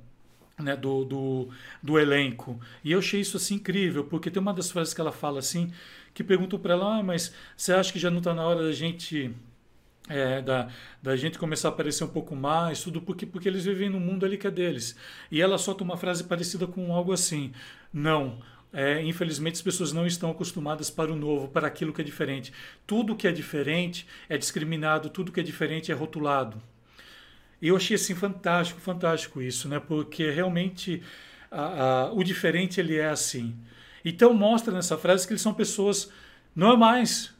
né, 0.58 0.74
do, 0.74 1.04
do, 1.04 1.48
do, 1.82 1.98
elenco. 1.98 2.58
E 2.82 2.92
eu 2.92 2.98
achei 2.98 3.20
isso 3.20 3.36
assim 3.36 3.56
incrível, 3.56 4.04
porque 4.04 4.30
tem 4.30 4.40
uma 4.42 4.54
das 4.54 4.70
frases 4.70 4.92
que 4.92 5.00
ela 5.00 5.12
fala 5.12 5.38
assim, 5.38 5.70
que 6.12 6.24
perguntou 6.24 6.58
para 6.58 6.72
ela, 6.72 6.98
ah, 6.98 7.02
mas 7.02 7.32
você 7.56 7.72
acha 7.72 7.92
que 7.92 7.98
já 7.98 8.10
não 8.10 8.18
está 8.18 8.34
na 8.34 8.44
hora 8.44 8.62
da 8.62 8.72
gente 8.72 9.32
é, 10.08 10.40
da, 10.40 10.68
da 11.02 11.16
gente 11.16 11.38
começar 11.38 11.68
a 11.68 11.70
aparecer 11.70 12.04
um 12.04 12.08
pouco 12.08 12.34
mais, 12.34 12.82
tudo 12.82 13.00
porque, 13.00 13.26
porque 13.26 13.48
eles 13.48 13.64
vivem 13.64 13.90
no 13.90 14.00
mundo 14.00 14.24
ali 14.24 14.36
que 14.36 14.46
é 14.46 14.50
deles. 14.50 14.96
E 15.30 15.40
ela 15.40 15.58
solta 15.58 15.82
uma 15.84 15.96
frase 15.96 16.24
parecida 16.24 16.66
com 16.66 16.92
algo 16.92 17.12
assim: 17.12 17.52
não. 17.92 18.38
É, 18.72 19.00
infelizmente 19.02 19.54
as 19.54 19.62
pessoas 19.62 19.92
não 19.92 20.06
estão 20.06 20.30
acostumadas 20.30 20.90
para 20.90 21.10
o 21.10 21.16
novo, 21.16 21.48
para 21.48 21.66
aquilo 21.66 21.92
que 21.92 22.00
é 22.00 22.04
diferente. 22.04 22.52
Tudo 22.86 23.16
que 23.16 23.26
é 23.26 23.32
diferente 23.32 24.06
é 24.28 24.36
discriminado, 24.36 25.08
tudo 25.08 25.32
que 25.32 25.40
é 25.40 25.42
diferente 25.42 25.90
é 25.90 25.94
rotulado. 25.94 26.60
E 27.60 27.68
eu 27.68 27.76
achei 27.76 27.96
assim 27.96 28.14
fantástico, 28.14 28.80
fantástico 28.80 29.40
isso, 29.40 29.68
né? 29.68 29.80
Porque 29.80 30.30
realmente 30.30 31.02
a, 31.50 31.62
a, 31.62 32.12
o 32.12 32.22
diferente 32.22 32.78
ele 32.78 32.96
é 32.96 33.08
assim. 33.08 33.56
Então 34.04 34.34
mostra 34.34 34.74
nessa 34.74 34.98
frase 34.98 35.26
que 35.26 35.32
eles 35.32 35.42
são 35.42 35.54
pessoas 35.54 36.10
normais, 36.54 37.32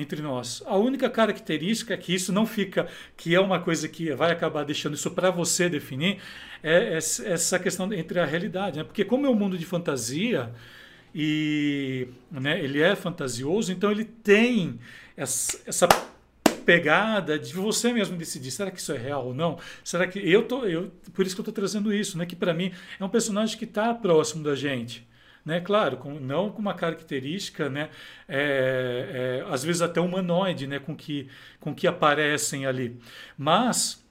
entre 0.00 0.22
nós. 0.22 0.62
A 0.66 0.76
única 0.76 1.08
característica 1.10 1.96
que 1.96 2.14
isso 2.14 2.32
não 2.32 2.46
fica, 2.46 2.86
que 3.16 3.34
é 3.34 3.40
uma 3.40 3.60
coisa 3.60 3.88
que 3.88 4.12
vai 4.14 4.32
acabar 4.32 4.64
deixando 4.64 4.94
isso 4.94 5.10
para 5.10 5.30
você 5.30 5.68
definir, 5.68 6.18
é 6.62 6.96
essa 6.96 7.58
questão 7.58 7.92
entre 7.92 8.18
a 8.18 8.24
realidade, 8.24 8.78
né? 8.78 8.84
Porque 8.84 9.04
como 9.04 9.26
é 9.26 9.30
um 9.30 9.34
mundo 9.34 9.56
de 9.56 9.64
fantasia 9.64 10.52
e 11.14 12.08
né, 12.30 12.62
ele 12.62 12.80
é 12.80 12.94
fantasioso, 12.94 13.72
então 13.72 13.90
ele 13.90 14.04
tem 14.04 14.78
essa, 15.16 15.58
essa 15.66 15.88
pegada 16.64 17.38
de 17.38 17.54
você 17.54 17.94
mesmo 17.94 18.14
decidir 18.16 18.50
será 18.50 18.70
que 18.70 18.78
isso 18.78 18.92
é 18.92 18.98
real 18.98 19.28
ou 19.28 19.34
não 19.34 19.58
será 19.82 20.06
que 20.06 20.18
eu 20.18 20.42
tô 20.42 20.66
eu 20.66 20.92
por 21.14 21.24
isso 21.24 21.34
que 21.34 21.40
eu 21.40 21.42
estou 21.42 21.54
trazendo 21.54 21.90
isso 21.90 22.18
né 22.18 22.26
que 22.26 22.36
para 22.36 22.52
mim 22.52 22.70
é 23.00 23.02
um 23.02 23.08
personagem 23.08 23.56
que 23.56 23.64
está 23.64 23.94
próximo 23.94 24.44
da 24.44 24.54
gente 24.54 25.07
né? 25.48 25.60
Claro, 25.60 25.96
com, 25.96 26.20
não 26.20 26.50
com 26.50 26.60
uma 26.60 26.74
característica, 26.74 27.70
né? 27.70 27.88
É, 28.28 29.42
é, 29.48 29.52
às 29.52 29.64
vezes 29.64 29.80
até 29.80 29.98
humanoide, 29.98 30.66
né? 30.66 30.78
Com 30.78 30.94
que, 30.94 31.26
com 31.58 31.74
que 31.74 31.86
aparecem 31.86 32.66
ali. 32.66 33.00
Mas 33.36 34.06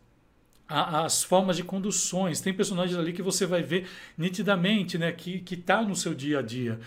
as 0.67 1.23
formas 1.23 1.55
de 1.55 1.63
conduções. 1.63 2.41
Tem 2.41 2.53
personagens 2.53 2.97
ali 2.97 3.13
que 3.13 3.21
você 3.21 3.45
vai 3.45 3.61
ver 3.63 3.87
nitidamente, 4.17 4.97
né, 4.97 5.13
que 5.13 5.41
está 5.49 5.81
no 5.81 5.95
seu 5.95 6.13
dia 6.13 6.39
a 6.39 6.41
dia. 6.41 6.77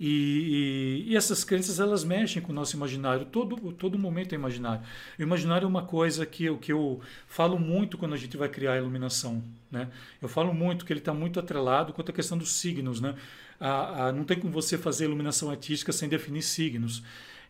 E, 0.00 1.04
e, 1.06 1.12
e, 1.12 1.16
essas 1.16 1.44
crenças 1.44 1.78
elas 1.78 2.02
mexem 2.02 2.40
com 2.40 2.52
o 2.52 2.54
nosso 2.54 2.74
imaginário, 2.74 3.26
todo, 3.26 3.70
todo 3.72 3.98
momento 3.98 4.32
é 4.32 4.34
imaginário. 4.34 4.82
O 5.18 5.22
imaginário 5.22 5.66
é 5.66 5.68
uma 5.68 5.82
coisa 5.82 6.24
que, 6.24 6.46
eu, 6.46 6.56
que 6.56 6.72
eu 6.72 7.02
falo 7.26 7.58
muito 7.58 7.98
quando 7.98 8.14
a 8.14 8.16
gente 8.16 8.34
vai 8.34 8.48
criar 8.48 8.72
a 8.72 8.78
iluminação. 8.78 9.42
Né? 9.70 9.88
Eu 10.22 10.26
falo 10.26 10.54
muito 10.54 10.86
que 10.86 10.92
ele 10.92 11.00
está 11.00 11.12
muito 11.12 11.38
atrelado 11.38 11.92
quanto 11.92 12.10
à 12.10 12.14
questão 12.14 12.38
dos 12.38 12.54
signos. 12.54 12.98
Né? 12.98 13.14
A, 13.60 14.06
a, 14.06 14.12
não 14.12 14.24
tem 14.24 14.38
como 14.38 14.52
você 14.52 14.78
fazer 14.78 15.04
iluminação 15.04 15.50
artística 15.50 15.92
sem 15.92 16.08
definir 16.08 16.42
signos. 16.42 17.02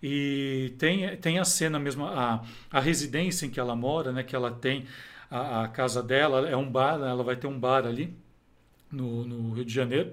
E 0.03 0.75
tem, 0.79 1.17
tem 1.19 1.39
a 1.39 1.45
cena 1.45 1.79
mesmo, 1.79 2.05
a, 2.07 2.45
a 2.71 2.81
residência 2.81 3.47
em 3.47 3.51
que 3.51 3.61
ela 3.61 3.77
mora, 3.77 4.13
né, 4.13 4.23
que 4.23 4.35
ela 4.35 4.51
tem 4.51 4.87
a, 5.31 5.65
a 5.65 5.69
casa 5.69 6.03
dela, 6.03 6.49
é 6.49 6.57
um 6.57 6.71
bar, 6.71 6.99
né, 6.99 7.09
ela 7.09 7.23
vai 7.23 7.37
ter 7.37 7.47
um 7.47 7.59
bar 7.59 7.87
ali 7.87 8.15
no, 8.91 9.25
no 9.25 9.53
Rio 9.55 9.65
de 9.65 9.73
Janeiro. 9.73 10.13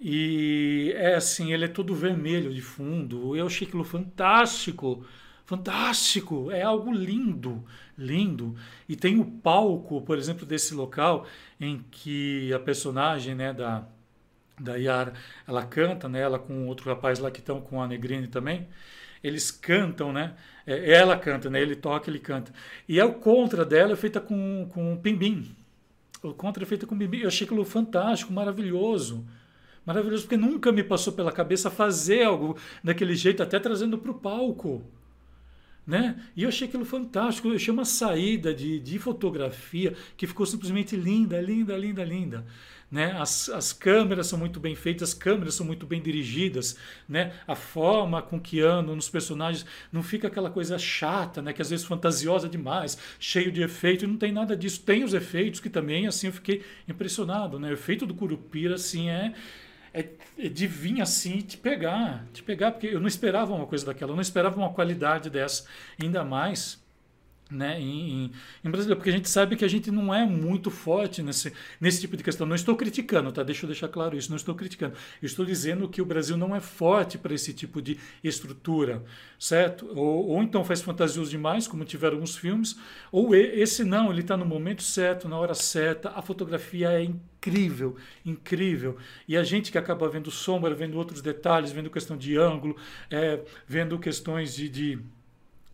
E 0.00 0.92
é 0.96 1.14
assim, 1.16 1.52
ele 1.52 1.66
é 1.66 1.68
todo 1.68 1.94
vermelho 1.94 2.52
de 2.54 2.62
fundo. 2.62 3.36
Eu 3.36 3.46
achei 3.46 3.66
aquilo 3.68 3.84
fantástico. 3.84 5.04
Fantástico, 5.44 6.50
é 6.50 6.62
algo 6.62 6.92
lindo, 6.92 7.64
lindo. 7.98 8.56
E 8.88 8.96
tem 8.96 9.18
o 9.18 9.24
palco, 9.24 10.00
por 10.00 10.16
exemplo, 10.16 10.46
desse 10.46 10.74
local 10.74 11.26
em 11.60 11.84
que 11.90 12.52
a 12.54 12.58
personagem, 12.60 13.34
né, 13.34 13.52
da 13.52 13.84
da 14.60 14.76
Yara, 14.76 15.14
ela 15.46 15.64
canta, 15.64 16.08
né, 16.08 16.20
ela 16.20 16.38
com 16.38 16.66
outro 16.66 16.88
rapaz 16.88 17.18
lá 17.18 17.30
que 17.30 17.40
estão 17.40 17.60
com 17.60 17.82
a 17.82 17.88
Negrini 17.88 18.28
também. 18.28 18.68
Eles 19.22 19.50
cantam, 19.50 20.12
né? 20.12 20.34
É, 20.66 20.92
ela 20.92 21.16
canta, 21.16 21.50
né? 21.50 21.60
Ele 21.60 21.76
toca, 21.76 22.08
ele 22.08 22.18
canta. 22.18 22.52
E 22.88 22.98
é 22.98 23.04
o 23.04 23.14
contra 23.14 23.64
dela 23.64 23.92
é 23.92 23.96
feita 23.96 24.20
com 24.20 24.68
com 24.72 24.96
pimbim. 24.96 25.54
O 26.22 26.32
contra 26.32 26.62
é 26.62 26.66
feito 26.66 26.86
com 26.86 26.96
pimbim. 26.96 27.18
Eu 27.18 27.28
achei 27.28 27.44
aquilo 27.44 27.64
fantástico, 27.64 28.32
maravilhoso. 28.32 29.26
Maravilhoso, 29.84 30.22
porque 30.24 30.36
nunca 30.36 30.70
me 30.72 30.82
passou 30.82 31.12
pela 31.12 31.32
cabeça 31.32 31.70
fazer 31.70 32.24
algo 32.24 32.56
daquele 32.82 33.14
jeito, 33.14 33.42
até 33.42 33.58
trazendo 33.58 33.98
para 33.98 34.10
o 34.10 34.14
palco. 34.14 34.82
Né? 35.90 36.14
E 36.36 36.44
eu 36.44 36.48
achei 36.48 36.68
aquilo 36.68 36.84
fantástico. 36.84 37.48
Eu 37.48 37.56
achei 37.56 37.74
uma 37.74 37.84
saída 37.84 38.54
de, 38.54 38.78
de 38.78 38.96
fotografia 38.96 39.92
que 40.16 40.24
ficou 40.24 40.46
simplesmente 40.46 40.94
linda, 40.94 41.40
linda, 41.40 41.76
linda, 41.76 42.04
linda. 42.04 42.46
Né? 42.88 43.10
As, 43.18 43.48
as 43.48 43.72
câmeras 43.72 44.28
são 44.28 44.38
muito 44.38 44.60
bem 44.60 44.76
feitas, 44.76 45.08
as 45.08 45.14
câmeras 45.14 45.54
são 45.54 45.66
muito 45.66 45.86
bem 45.86 46.00
dirigidas, 46.00 46.76
né? 47.08 47.32
A 47.44 47.56
forma 47.56 48.22
com 48.22 48.38
que 48.38 48.60
andam 48.60 48.94
nos 48.94 49.08
personagens 49.08 49.66
não 49.92 50.00
fica 50.00 50.28
aquela 50.28 50.48
coisa 50.48 50.78
chata, 50.78 51.42
né? 51.42 51.52
Que 51.52 51.60
às 51.60 51.70
vezes 51.70 51.84
fantasiosa 51.84 52.48
demais, 52.48 52.96
cheio 53.18 53.50
de 53.50 53.60
efeito, 53.60 54.06
não 54.06 54.16
tem 54.16 54.30
nada 54.30 54.56
disso. 54.56 54.82
Tem 54.82 55.02
os 55.02 55.12
efeitos 55.12 55.58
que 55.58 55.68
também, 55.68 56.06
assim, 56.06 56.28
eu 56.28 56.32
fiquei 56.32 56.62
impressionado, 56.88 57.58
né? 57.58 57.68
O 57.68 57.72
efeito 57.72 58.06
do 58.06 58.14
Curupira, 58.14 58.76
assim, 58.76 59.10
é 59.10 59.34
é, 59.92 60.06
é 60.38 60.48
de 60.48 60.66
vir 60.66 61.00
assim 61.00 61.38
te 61.38 61.56
pegar, 61.56 62.24
te 62.32 62.42
pegar, 62.42 62.72
porque 62.72 62.88
eu 62.88 63.00
não 63.00 63.08
esperava 63.08 63.54
uma 63.54 63.66
coisa 63.66 63.86
daquela, 63.86 64.12
eu 64.12 64.16
não 64.16 64.22
esperava 64.22 64.56
uma 64.56 64.72
qualidade 64.72 65.30
dessa, 65.30 65.66
ainda 66.00 66.24
mais 66.24 66.80
né, 67.50 67.80
em, 67.80 68.24
em, 68.24 68.32
em 68.64 68.70
brasileiro, 68.70 68.96
porque 68.96 69.10
a 69.10 69.12
gente 69.12 69.28
sabe 69.28 69.56
que 69.56 69.64
a 69.64 69.68
gente 69.68 69.90
não 69.90 70.14
é 70.14 70.24
muito 70.24 70.70
forte 70.70 71.22
nesse, 71.22 71.52
nesse 71.80 72.00
tipo 72.00 72.16
de 72.16 72.22
questão. 72.22 72.46
Não 72.46 72.54
estou 72.54 72.76
criticando, 72.76 73.32
tá? 73.32 73.42
Deixa 73.42 73.64
eu 73.64 73.68
deixar 73.68 73.88
claro 73.88 74.16
isso, 74.16 74.30
não 74.30 74.36
estou 74.36 74.54
criticando. 74.54 74.94
Eu 75.20 75.26
estou 75.26 75.44
dizendo 75.44 75.88
que 75.88 76.00
o 76.00 76.04
Brasil 76.04 76.36
não 76.36 76.54
é 76.54 76.60
forte 76.60 77.18
para 77.18 77.34
esse 77.34 77.52
tipo 77.52 77.82
de 77.82 77.98
estrutura, 78.22 79.02
certo? 79.38 79.86
Ou, 79.96 80.28
ou 80.28 80.42
então 80.42 80.64
faz 80.64 80.80
fantasioso 80.80 81.30
demais, 81.30 81.66
como 81.66 81.84
tiveram 81.84 82.14
alguns 82.14 82.36
filmes, 82.36 82.78
ou 83.10 83.34
esse 83.34 83.84
não, 83.84 84.10
ele 84.10 84.20
está 84.20 84.36
no 84.36 84.44
momento 84.44 84.82
certo, 84.82 85.28
na 85.28 85.38
hora 85.38 85.54
certa, 85.54 86.10
a 86.10 86.22
fotografia 86.22 86.92
é 86.92 87.02
incrível, 87.02 87.96
incrível. 88.24 88.96
E 89.26 89.36
a 89.36 89.42
gente 89.42 89.72
que 89.72 89.78
acaba 89.78 90.08
vendo 90.08 90.30
sombra, 90.30 90.74
vendo 90.74 90.96
outros 90.96 91.22
detalhes, 91.22 91.72
vendo 91.72 91.90
questão 91.90 92.16
de 92.16 92.36
ângulo, 92.36 92.76
é, 93.10 93.40
vendo 93.66 93.98
questões 93.98 94.54
de, 94.54 94.68
de 94.68 94.98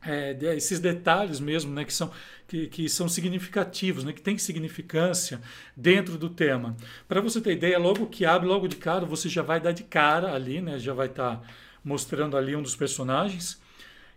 é, 0.06 0.36
esses 0.56 0.80
detalhes 0.80 1.40
mesmo, 1.40 1.72
né, 1.72 1.84
que 1.84 1.92
são, 1.92 2.10
que, 2.46 2.66
que 2.68 2.88
são 2.88 3.08
significativos, 3.08 4.04
né, 4.04 4.12
que 4.12 4.20
têm 4.20 4.38
significância 4.38 5.40
dentro 5.76 6.16
do 6.16 6.30
tema. 6.30 6.76
Para 7.08 7.20
você 7.20 7.40
ter 7.40 7.52
ideia, 7.52 7.78
logo 7.78 8.06
que 8.06 8.24
abre, 8.24 8.46
logo 8.46 8.68
de 8.68 8.76
cara, 8.76 9.04
você 9.04 9.28
já 9.28 9.42
vai 9.42 9.60
dar 9.60 9.72
de 9.72 9.84
cara 9.84 10.32
ali, 10.32 10.60
né, 10.60 10.78
já 10.78 10.94
vai 10.94 11.06
estar 11.06 11.36
tá 11.36 11.42
mostrando 11.84 12.36
ali 12.36 12.54
um 12.54 12.62
dos 12.62 12.76
personagens, 12.76 13.60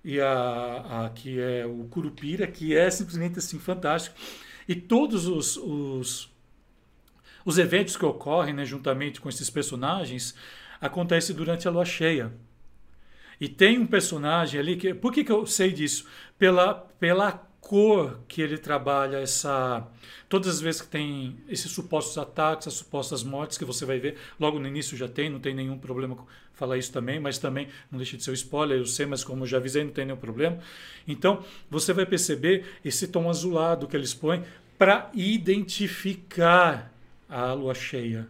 e 0.04 0.20
a, 0.20 1.06
a, 1.06 1.10
que 1.10 1.40
é 1.40 1.66
o 1.66 1.86
Curupira, 1.90 2.48
que 2.48 2.76
é 2.76 2.90
simplesmente 2.90 3.40
assim 3.40 3.60
fantástico. 3.60 4.16
E 4.68 4.76
todos 4.76 5.28
os, 5.28 5.58
os, 5.58 6.32
os 7.44 7.58
eventos 7.58 7.98
que 7.98 8.06
ocorrem 8.06 8.54
né, 8.54 8.66
juntamente 8.66 9.20
com 9.20 9.28
esses 9.28 9.50
personagens 9.50 10.36
acontecem 10.80 11.36
durante 11.36 11.68
a 11.68 11.72
lua 11.72 11.86
cheia. 11.86 12.32
E 13.40 13.48
tem 13.48 13.80
um 13.80 13.88
personagem 13.88 14.60
ali 14.60 14.76
que. 14.76 14.94
Por 14.94 15.14
que, 15.14 15.24
que 15.24 15.32
eu 15.32 15.46
sei 15.46 15.72
disso? 15.72 16.06
Pela, 16.38 16.74
pela 16.74 17.32
cor 17.62 18.20
que 18.28 18.42
ele 18.42 18.58
trabalha 18.58 19.18
essa. 19.18 19.88
Todas 20.28 20.56
as 20.56 20.62
vezes 20.62 20.82
que 20.82 20.88
tem 20.88 21.38
esses 21.48 21.72
supostos 21.72 22.18
ataques, 22.18 22.68
as 22.68 22.74
supostas 22.74 23.24
mortes 23.24 23.58
que 23.58 23.66
você 23.66 23.86
vai 23.86 24.00
ver, 24.00 24.18
logo 24.40 24.60
no 24.60 24.68
início 24.68 24.98
já 24.98 25.08
tem, 25.08 25.30
não 25.30 25.40
tem 25.40 25.54
nenhum 25.54 25.78
problema 25.78 26.18
falar 26.54 26.78
isso 26.78 26.92
também, 26.92 27.20
mas 27.20 27.38
também 27.38 27.70
não 27.90 27.98
deixa 27.98 28.18
de 28.18 28.24
ser 28.24 28.32
um 28.32 28.34
spoiler, 28.34 28.78
eu 28.78 28.86
sei, 28.86 29.06
mas 29.06 29.24
como 29.24 29.44
eu 29.44 29.48
já 29.48 29.58
avisei, 29.58 29.84
não 29.84 29.92
tem 29.92 30.06
nenhum 30.06 30.18
problema. 30.18 30.60
Então, 31.08 31.44
você 31.70 31.94
vai 31.94 32.06
perceber 32.06 32.66
esse 32.84 33.08
tom 33.08 33.30
azulado 33.30 33.88
que 33.88 33.96
eles 33.96 34.14
põem 34.14 34.44
para 34.78 35.10
identificar 35.14 36.94
a 37.30 37.54
lua 37.54 37.74
cheia. 37.74 38.28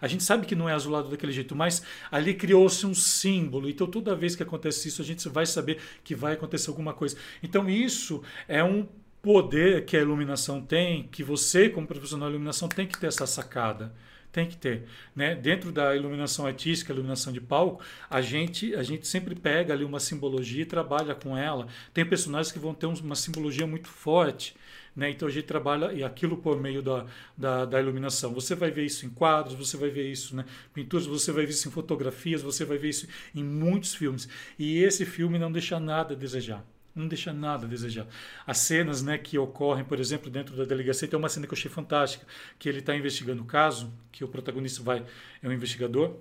A 0.00 0.06
gente 0.06 0.22
sabe 0.22 0.46
que 0.46 0.54
não 0.54 0.68
é 0.68 0.72
azulado 0.72 1.08
daquele 1.08 1.32
jeito, 1.32 1.54
mas 1.54 1.82
ali 2.10 2.34
criou-se 2.34 2.86
um 2.86 2.94
símbolo. 2.94 3.68
Então 3.68 3.86
toda 3.86 4.14
vez 4.14 4.34
que 4.34 4.42
acontece 4.42 4.88
isso, 4.88 5.02
a 5.02 5.04
gente 5.04 5.28
vai 5.28 5.46
saber 5.46 5.78
que 6.04 6.14
vai 6.14 6.34
acontecer 6.34 6.70
alguma 6.70 6.92
coisa. 6.92 7.16
Então 7.42 7.68
isso 7.68 8.22
é 8.48 8.62
um 8.62 8.86
poder 9.20 9.84
que 9.84 9.96
a 9.96 10.00
iluminação 10.00 10.60
tem, 10.60 11.04
que 11.04 11.22
você, 11.22 11.68
como 11.68 11.86
profissional 11.86 12.28
de 12.28 12.34
iluminação, 12.34 12.68
tem 12.68 12.86
que 12.86 12.98
ter 12.98 13.06
essa 13.06 13.26
sacada. 13.26 13.94
Tem 14.32 14.48
que 14.48 14.56
ter. 14.56 14.84
Né? 15.14 15.34
Dentro 15.34 15.70
da 15.70 15.94
iluminação 15.94 16.46
artística, 16.46 16.90
iluminação 16.90 17.32
de 17.32 17.40
palco, 17.40 17.84
a 18.08 18.22
gente, 18.22 18.74
a 18.74 18.82
gente 18.82 19.06
sempre 19.06 19.34
pega 19.34 19.74
ali 19.74 19.84
uma 19.84 20.00
simbologia 20.00 20.62
e 20.62 20.66
trabalha 20.66 21.14
com 21.14 21.36
ela. 21.36 21.68
Tem 21.92 22.04
personagens 22.04 22.50
que 22.50 22.58
vão 22.58 22.72
ter 22.72 22.86
uma 22.86 23.14
simbologia 23.14 23.66
muito 23.66 23.88
forte. 23.88 24.56
Né? 24.96 25.10
Então 25.10 25.28
a 25.28 25.30
gente 25.30 25.44
trabalha 25.44 25.92
e 25.92 26.02
aquilo 26.02 26.38
por 26.38 26.58
meio 26.58 26.82
da, 26.82 27.06
da, 27.36 27.66
da, 27.66 27.80
iluminação. 27.80 28.32
Você 28.32 28.54
vai 28.54 28.70
ver 28.70 28.86
isso 28.86 29.04
em 29.04 29.10
quadros, 29.10 29.54
você 29.54 29.76
vai 29.76 29.90
ver 29.90 30.10
isso 30.10 30.34
né? 30.34 30.46
pinturas, 30.72 31.06
você 31.06 31.30
vai 31.30 31.44
ver 31.44 31.52
isso 31.52 31.68
em 31.68 31.70
fotografias, 31.70 32.40
você 32.40 32.64
vai 32.64 32.78
ver 32.78 32.88
isso 32.88 33.06
em 33.34 33.44
muitos 33.44 33.94
filmes. 33.94 34.26
E 34.58 34.78
esse 34.78 35.04
filme 35.04 35.38
não 35.38 35.52
deixa 35.52 35.78
nada 35.78 36.14
a 36.14 36.16
desejar. 36.16 36.64
Não 36.94 37.08
deixa 37.08 37.32
nada 37.32 37.64
a 37.66 37.68
desejar. 37.68 38.06
As 38.46 38.58
cenas 38.58 39.02
né, 39.02 39.16
que 39.16 39.38
ocorrem, 39.38 39.84
por 39.84 39.98
exemplo, 39.98 40.30
dentro 40.30 40.54
da 40.54 40.64
delegacia, 40.64 41.08
tem 41.08 41.18
uma 41.18 41.28
cena 41.28 41.46
que 41.46 41.52
eu 41.52 41.56
achei 41.56 41.70
fantástica, 41.70 42.26
que 42.58 42.68
ele 42.68 42.80
está 42.80 42.94
investigando 42.94 43.42
o 43.42 43.46
caso, 43.46 43.92
que 44.10 44.22
o 44.22 44.28
protagonista 44.28 44.82
vai 44.82 45.04
é 45.42 45.48
um 45.48 45.52
investigador, 45.52 46.16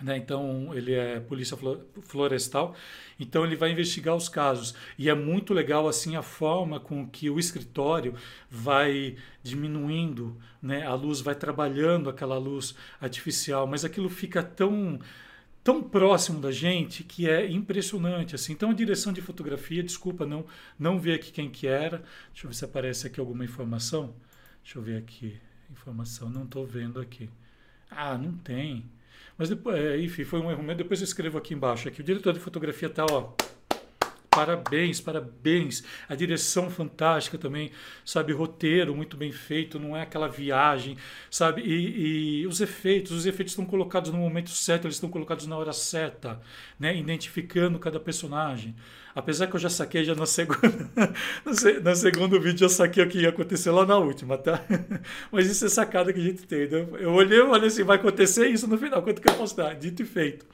né? 0.00 0.16
Então, 0.16 0.72
ele 0.74 0.94
é 0.94 1.18
polícia 1.18 1.58
florestal, 2.02 2.74
então 3.18 3.44
ele 3.44 3.56
vai 3.56 3.72
investigar 3.72 4.14
os 4.14 4.28
casos. 4.28 4.74
E 4.96 5.08
é 5.08 5.14
muito 5.14 5.52
legal 5.52 5.88
assim 5.88 6.16
a 6.16 6.22
forma 6.22 6.78
com 6.78 7.08
que 7.08 7.28
o 7.28 7.38
escritório 7.38 8.14
vai 8.48 9.16
diminuindo, 9.42 10.36
né? 10.62 10.86
a 10.86 10.94
luz 10.94 11.20
vai 11.20 11.34
trabalhando 11.34 12.08
aquela 12.08 12.38
luz 12.38 12.74
artificial, 13.00 13.66
mas 13.66 13.84
aquilo 13.84 14.08
fica 14.08 14.42
tão 14.42 15.00
tão 15.62 15.82
próximo 15.82 16.40
da 16.40 16.50
gente 16.50 17.04
que 17.04 17.28
é 17.28 17.48
impressionante 17.50 18.34
assim. 18.34 18.52
Então 18.52 18.70
a 18.70 18.74
direção 18.74 19.12
de 19.12 19.20
fotografia, 19.20 19.82
desculpa 19.82 20.26
não 20.26 20.44
não 20.78 20.98
ver 20.98 21.14
aqui 21.14 21.30
quem 21.30 21.50
que 21.50 21.66
era. 21.66 21.98
Deixa 22.32 22.46
eu 22.46 22.50
ver 22.50 22.56
se 22.56 22.64
aparece 22.64 23.06
aqui 23.06 23.20
alguma 23.20 23.44
informação. 23.44 24.14
Deixa 24.62 24.78
eu 24.78 24.82
ver 24.82 24.98
aqui 24.98 25.38
informação, 25.70 26.30
não 26.30 26.44
estou 26.44 26.66
vendo 26.66 27.00
aqui. 27.00 27.28
Ah, 27.90 28.16
não 28.16 28.32
tem. 28.32 28.84
Mas 29.36 29.48
depois, 29.48 29.76
é, 29.76 30.00
enfim, 30.00 30.24
foi 30.24 30.40
um 30.40 30.50
erro 30.50 30.62
meu. 30.62 30.74
Depois 30.74 31.00
eu 31.00 31.04
escrevo 31.04 31.38
aqui 31.38 31.54
embaixo. 31.54 31.88
Aqui. 31.88 32.00
O 32.00 32.04
diretor 32.04 32.32
de 32.32 32.40
fotografia 32.40 32.88
está, 32.88 33.06
ó, 33.08 33.32
parabéns, 34.38 35.00
parabéns. 35.00 35.82
A 36.08 36.14
direção 36.14 36.70
fantástica 36.70 37.36
também, 37.36 37.72
sabe? 38.04 38.32
Roteiro 38.32 38.94
muito 38.94 39.16
bem 39.16 39.32
feito, 39.32 39.80
não 39.80 39.96
é 39.96 40.02
aquela 40.02 40.28
viagem, 40.28 40.96
sabe? 41.28 41.62
E, 41.62 42.42
e 42.42 42.46
os 42.46 42.60
efeitos, 42.60 43.10
os 43.10 43.26
efeitos 43.26 43.52
estão 43.52 43.64
colocados 43.64 44.12
no 44.12 44.18
momento 44.18 44.50
certo, 44.50 44.84
eles 44.84 44.94
estão 44.94 45.10
colocados 45.10 45.46
na 45.48 45.56
hora 45.56 45.72
certa, 45.72 46.40
né? 46.78 46.96
Identificando 46.96 47.80
cada 47.80 47.98
personagem. 47.98 48.76
Apesar 49.12 49.48
que 49.48 49.56
eu 49.56 49.60
já 49.60 49.68
saquei 49.68 50.04
já 50.04 50.14
na 50.14 50.26
segunda, 50.26 50.88
no 51.82 51.96
segundo 51.96 52.40
vídeo 52.40 52.60
já 52.60 52.68
saquei 52.68 53.02
o 53.02 53.08
que 53.08 53.18
ia 53.18 53.30
acontecer 53.30 53.72
lá 53.72 53.84
na 53.84 53.98
última, 53.98 54.38
tá? 54.38 54.64
Mas 55.32 55.50
isso 55.50 55.66
é 55.66 55.68
sacada 55.68 56.12
que 56.12 56.20
a 56.20 56.22
gente 56.22 56.44
tem. 56.44 56.68
Né? 56.68 56.86
Eu 57.00 57.10
olhei, 57.12 57.40
olhei 57.40 57.66
assim, 57.66 57.82
vai 57.82 57.96
acontecer 57.96 58.46
isso 58.46 58.68
no 58.68 58.78
final, 58.78 59.02
quanto 59.02 59.20
que 59.20 59.28
eu 59.28 59.34
posso 59.34 59.56
dar? 59.56 59.74
Dito 59.74 60.02
e 60.02 60.04
feito 60.04 60.46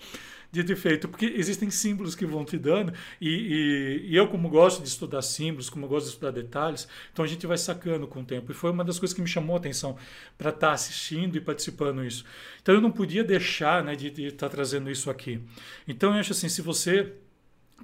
dito 0.55 0.73
e 0.73 0.77
feito, 0.77 1.09
porque 1.09 1.27
existem 1.27 1.69
símbolos 1.71 2.15
que 2.15 2.25
vão 2.25 2.45
te 2.45 2.57
dando, 2.57 2.93
e, 3.21 3.29
e, 3.29 4.11
e, 4.11 4.17
eu, 4.17 4.29
como 4.29 4.49
gosto 4.49 4.83
de 4.83 4.89
estudar 4.89 5.21
símbolos, 5.21 5.69
como 5.69 5.89
gosto 5.89 6.07
de 6.07 6.13
estudar 6.13 6.31
detalhes, 6.31 6.87
então 7.13 7.25
a 7.25 7.29
gente 7.29 7.47
vai 7.47 7.59
sacando 7.59 8.07
com 8.07 8.21
o 8.21 8.25
tempo. 8.25 8.53
E 8.53 8.55
foi 8.55 8.71
uma 8.71 8.85
das 8.85 8.99
coisas 8.99 9.15
que 9.15 9.21
me 9.21 9.29
chamou 9.29 9.57
a 9.57 9.59
atenção 9.59 9.97
para 10.39 10.51
estar 10.51 10.69
tá 10.69 10.73
assistindo 10.73 11.37
e 11.37 11.41
participando 11.41 12.03
disso. 12.03 12.25
Então 12.63 12.75
eu 12.75 12.81
não 12.81 12.91
podia 12.91 13.25
deixar 13.25 13.83
né, 13.83 13.97
de 13.97 14.09
estar 14.09 14.49
tá 14.49 14.55
trazendo 14.55 14.91
isso 14.91 15.11
aqui. 15.11 15.41
Então 15.87 16.15
eu 16.15 16.21
acho 16.21 16.33
assim, 16.33 16.49
se 16.49 16.63
você 16.63 17.13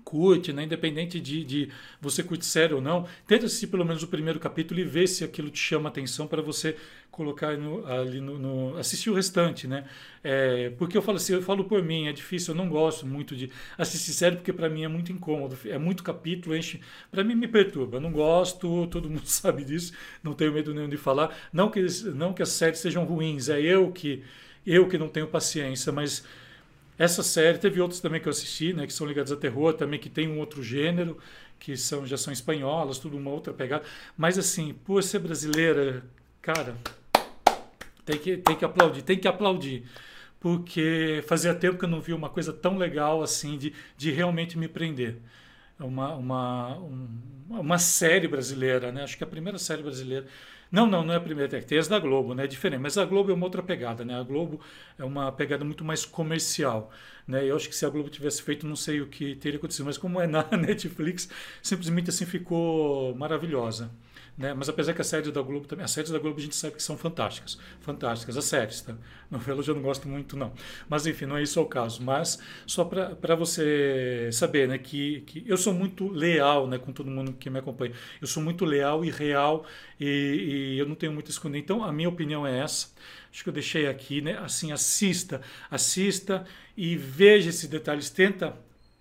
curte, 0.05 0.53
né? 0.53 0.65
independente 0.65 1.21
de, 1.21 1.45
de 1.45 1.69
você 2.01 2.23
curte 2.23 2.45
sério 2.45 2.77
ou 2.77 2.83
não, 2.83 3.07
tenta 3.27 3.47
assistir 3.47 3.67
pelo 3.67 3.85
menos 3.85 4.03
o 4.03 4.09
primeiro 4.09 4.41
capítulo 4.41 4.81
e 4.81 4.85
ver 4.85 5.07
se 5.07 5.25
aquilo 5.25 5.51
te 5.51 5.59
chama 5.59 5.89
atenção 5.89 6.27
para 6.27 6.43
você 6.43 6.77
colocar 7.11 7.57
no, 7.57 7.87
ali 7.87 8.21
no, 8.21 8.39
no, 8.39 8.79
assistir 8.79 9.11
o 9.11 9.15
restante, 9.15 9.67
né? 9.67 9.85
É, 10.23 10.71
porque 10.79 10.97
eu 10.97 11.03
falo 11.03 11.17
assim, 11.17 11.35
eu 11.35 11.43
falo 11.43 11.65
por 11.65 11.83
mim, 11.83 12.07
é 12.07 12.13
difícil, 12.13 12.55
eu 12.55 12.59
não 12.59 12.69
gosto 12.69 13.07
muito 13.07 13.37
de 13.37 13.51
assistir 13.77 14.13
série 14.13 14.37
porque 14.37 14.53
para 14.53 14.69
mim 14.69 14.85
é 14.85 14.89
muito 14.89 15.13
incômodo, 15.13 15.57
é 15.67 15.79
muito 15.79 16.03
capítulo, 16.03 16.57
enche, 16.57 16.81
para 17.11 17.23
mim 17.25 17.35
me 17.35 17.49
perturba, 17.49 17.97
eu 17.97 18.01
não 18.01 18.13
gosto, 18.13 18.87
todo 18.87 19.11
mundo 19.11 19.27
sabe 19.29 19.65
disso, 19.65 19.93
não 20.23 20.33
tenho 20.33 20.53
medo 20.53 20.73
nenhum 20.73 20.89
de 20.89 20.97
falar, 20.97 21.37
não 21.53 21.71
que 21.71 21.85
não 22.15 22.33
que 22.33 22.43
as 22.43 22.51
séries 22.51 22.79
sejam 22.79 23.05
ruins, 23.05 23.49
é 23.49 23.61
eu 23.61 23.91
que 23.93 24.23
eu 24.67 24.89
que 24.89 24.99
não 24.99 25.09
tenho 25.09 25.27
paciência, 25.27 25.91
mas 25.91 26.25
essa 27.01 27.23
série, 27.23 27.57
teve 27.57 27.81
outros 27.81 27.99
também 27.99 28.21
que 28.21 28.29
eu 28.29 28.31
assisti, 28.31 28.75
né, 28.75 28.87
que 28.87 28.93
são 28.93 29.07
ligados 29.07 29.33
a 29.33 29.37
terror, 29.37 29.73
também 29.73 29.99
que 29.99 30.11
tem 30.11 30.29
um 30.29 30.39
outro 30.39 30.63
gênero, 30.63 31.17
que 31.59 31.75
são 31.75 32.05
já 32.05 32.19
são 32.19 32.31
espanholas, 32.31 32.99
tudo 32.99 33.17
uma 33.17 33.31
outra 33.31 33.55
pegada. 33.55 33.85
Mas 34.19 34.39
assim, 34.39 34.75
por 34.85 35.03
ser 35.03 35.21
brasileira, 35.21 36.05
cara, 36.43 36.77
tem 38.05 38.19
que, 38.19 38.37
tem 38.37 38.55
que 38.55 38.67
aplaudir, 38.67 39.01
tem 39.01 39.19
que 39.19 39.27
aplaudir. 39.27 39.85
Porque 40.39 41.25
fazia 41.27 41.55
tempo 41.55 41.79
que 41.79 41.87
eu 41.87 41.89
não 41.89 42.03
vi 42.03 42.13
uma 42.13 42.29
coisa 42.29 42.53
tão 42.53 42.77
legal 42.77 43.23
assim 43.23 43.57
de, 43.57 43.73
de 43.97 44.11
realmente 44.11 44.59
me 44.59 44.69
prender. 44.69 45.17
Uma, 45.79 46.15
uma, 46.15 46.77
um, 46.81 47.09
uma 47.49 47.79
série 47.79 48.29
brasileira, 48.29 48.93
né? 48.93 49.05
Acho 49.05 49.17
que 49.17 49.25
é 49.25 49.27
a 49.27 49.31
primeira 49.31 49.59
série 49.59 49.83
brasileira 49.83 50.27
não, 50.71 50.87
não, 50.87 51.05
não 51.05 51.15
é 51.15 51.17
a 51.17 51.21
primeira, 51.21 51.61
tem 51.63 51.79
as 51.79 51.89
da 51.89 51.99
Globo, 51.99 52.35
né? 52.35 52.45
É 52.45 52.47
diferente. 52.47 52.81
Mas 52.81 52.97
a 52.97 53.05
Globo 53.05 53.31
é 53.31 53.35
uma 53.35 53.45
outra 53.45 53.63
pegada, 53.63 54.05
né? 54.05 54.19
A 54.19 54.23
Globo 54.23 54.61
é 54.99 55.05
uma 55.05 55.31
pegada 55.33 55.65
muito 55.65 55.85
mais 55.85 56.05
comercial, 56.05 56.93
né? 57.27 57.45
Eu 57.45 57.57
acho 57.57 57.69
que 57.69 57.75
se 57.75 57.85
a 57.85 57.89
Globo 57.89 58.09
tivesse 58.09 58.43
feito, 58.43 58.67
não 58.67 58.77
sei 58.77 59.01
o 59.01 59.09
que 59.09 59.35
teria 59.35 59.59
acontecido, 59.59 59.87
mas 59.87 59.99
como 59.99 60.21
é 60.21 60.27
na 60.27 60.45
Netflix, 60.57 61.29
simplesmente 61.63 62.11
assim 62.11 62.25
ficou 62.25 63.15
maravilhosa. 63.17 63.91
Né? 64.37 64.55
Mas 64.55 64.69
apesar 64.69 64.95
que 64.95 65.05
séries 65.05 65.31
da 65.31 65.43
Globo 65.43 65.67
também, 65.67 65.85
as 65.85 65.91
séries 65.91 66.11
da 66.11 66.19
Globo 66.19 66.39
a 66.39 66.43
gente 66.43 66.57
sabe 66.57 66.77
que 66.77 66.83
são 66.83 66.97
fantásticas, 66.97 67.59
fantásticas, 67.81 68.37
as 68.37 68.45
séries, 68.45 68.81
tá? 68.81 68.95
Novela 69.31 69.59
eu 69.59 69.63
já 69.63 69.75
não 69.75 69.83
gosto 69.83 70.09
muito 70.09 70.37
não. 70.37 70.53
Mas 70.89 71.07
enfim, 71.07 71.27
não 71.27 71.37
é 71.37 71.43
isso 71.43 71.61
o 71.61 71.67
caso. 71.67 72.03
Mas 72.03 72.39
só 72.67 72.85
para 72.85 73.35
você 73.35 74.31
saber, 74.33 74.67
né, 74.69 74.79
que, 74.79 75.21
que 75.23 75.45
eu 75.47 75.57
sou 75.57 75.75
muito 75.75 76.09
leal, 76.09 76.67
né, 76.67 76.79
com 76.79 76.93
todo 76.93 77.11
mundo 77.11 77.33
que 77.33 77.51
me 77.51 77.59
acompanha. 77.59 77.93
Eu 78.21 78.27
sou 78.27 78.43
muito 78.43 78.65
leal 78.65 79.05
e 79.05 79.11
real 79.11 79.67
e, 79.99 80.75
e 80.75 80.79
eu 80.79 80.87
não 80.87 80.95
tenho 80.95 81.13
muito 81.13 81.29
a 81.29 81.31
esconder. 81.31 81.59
Então 81.59 81.85
a 81.85 81.93
minha 81.93 82.09
opinião 82.09 82.47
é 82.47 82.61
essa. 82.61 82.89
Acho 83.33 83.45
que 83.45 83.49
eu 83.49 83.55
deixei 83.55 83.87
aqui, 83.87 84.21
né? 84.21 84.39
Assim, 84.39 84.73
assista, 84.73 85.41
assista 85.71 86.45
e 86.77 86.97
veja 86.97 87.51
esses 87.51 87.69
detalhes, 87.69 88.11
tenta 88.11 88.57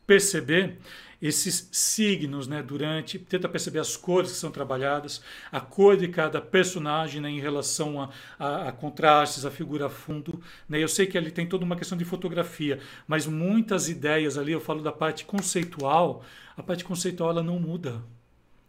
perceber 0.06 0.78
esses 1.22 1.70
signos 1.72 2.48
né, 2.48 2.64
durante, 2.64 3.20
tenta 3.20 3.50
perceber 3.50 3.80
as 3.80 3.98
cores 3.98 4.32
que 4.32 4.38
são 4.38 4.52
trabalhadas, 4.52 5.22
a 5.52 5.60
cor 5.60 5.98
de 5.98 6.08
cada 6.08 6.40
personagem 6.40 7.22
né, 7.22 7.30
em 7.30 7.40
relação 7.40 8.02
a, 8.02 8.10
a, 8.38 8.70
a, 8.70 8.72
contrastes, 8.72 9.46
a 9.46 9.52
figura 9.52 9.90
fundo. 9.90 10.42
Né? 10.68 10.82
Eu 10.82 10.88
sei 10.88 11.06
que 11.06 11.18
ali 11.18 11.32
tem 11.32 11.48
toda 11.48 11.66
uma 11.66 11.76
questão 11.76 11.98
de 11.98 12.06
fotografia, 12.06 12.80
mas 13.08 13.28
muitas 13.28 13.90
ideias 13.90 14.38
ali, 14.38 14.54
eu 14.54 14.62
falo 14.62 14.82
da 14.82 14.92
parte 14.92 15.26
conceitual, 15.26 16.24
a 16.56 16.64
parte 16.64 16.84
conceitual 16.84 17.32
ela 17.32 17.44
não 17.44 17.60
muda. 17.60 18.02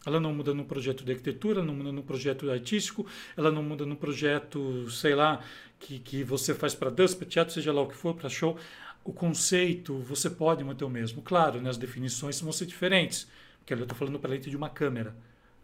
Ela 0.05 0.19
não 0.19 0.33
muda 0.33 0.51
no 0.53 0.65
projeto 0.65 1.05
de 1.05 1.11
arquitetura, 1.11 1.63
não 1.63 1.75
muda 1.75 1.91
no 1.91 2.01
projeto 2.01 2.49
artístico, 2.49 3.05
ela 3.37 3.51
não 3.51 3.61
muda 3.61 3.85
no 3.85 3.95
projeto, 3.95 4.89
sei 4.89 5.13
lá, 5.13 5.41
que, 5.79 5.99
que 5.99 6.23
você 6.23 6.55
faz 6.55 6.73
para 6.73 6.89
dança, 6.89 7.15
para 7.15 7.27
teatro, 7.27 7.53
seja 7.53 7.71
lá 7.71 7.81
o 7.81 7.87
que 7.87 7.95
for, 7.95 8.15
para 8.15 8.27
show 8.27 8.57
o 9.03 9.11
conceito 9.11 9.97
você 9.99 10.29
pode 10.29 10.63
manter 10.63 10.85
o 10.85 10.89
mesmo. 10.89 11.21
Claro, 11.21 11.61
né, 11.61 11.69
as 11.69 11.77
definições 11.77 12.39
vão 12.39 12.51
ser 12.51 12.65
diferentes, 12.65 13.27
porque 13.59 13.73
ali 13.73 13.81
eu 13.81 13.85
estou 13.85 13.97
falando 13.97 14.19
para 14.19 14.31
lente 14.31 14.49
de 14.49 14.57
uma 14.57 14.69
câmera. 14.69 15.15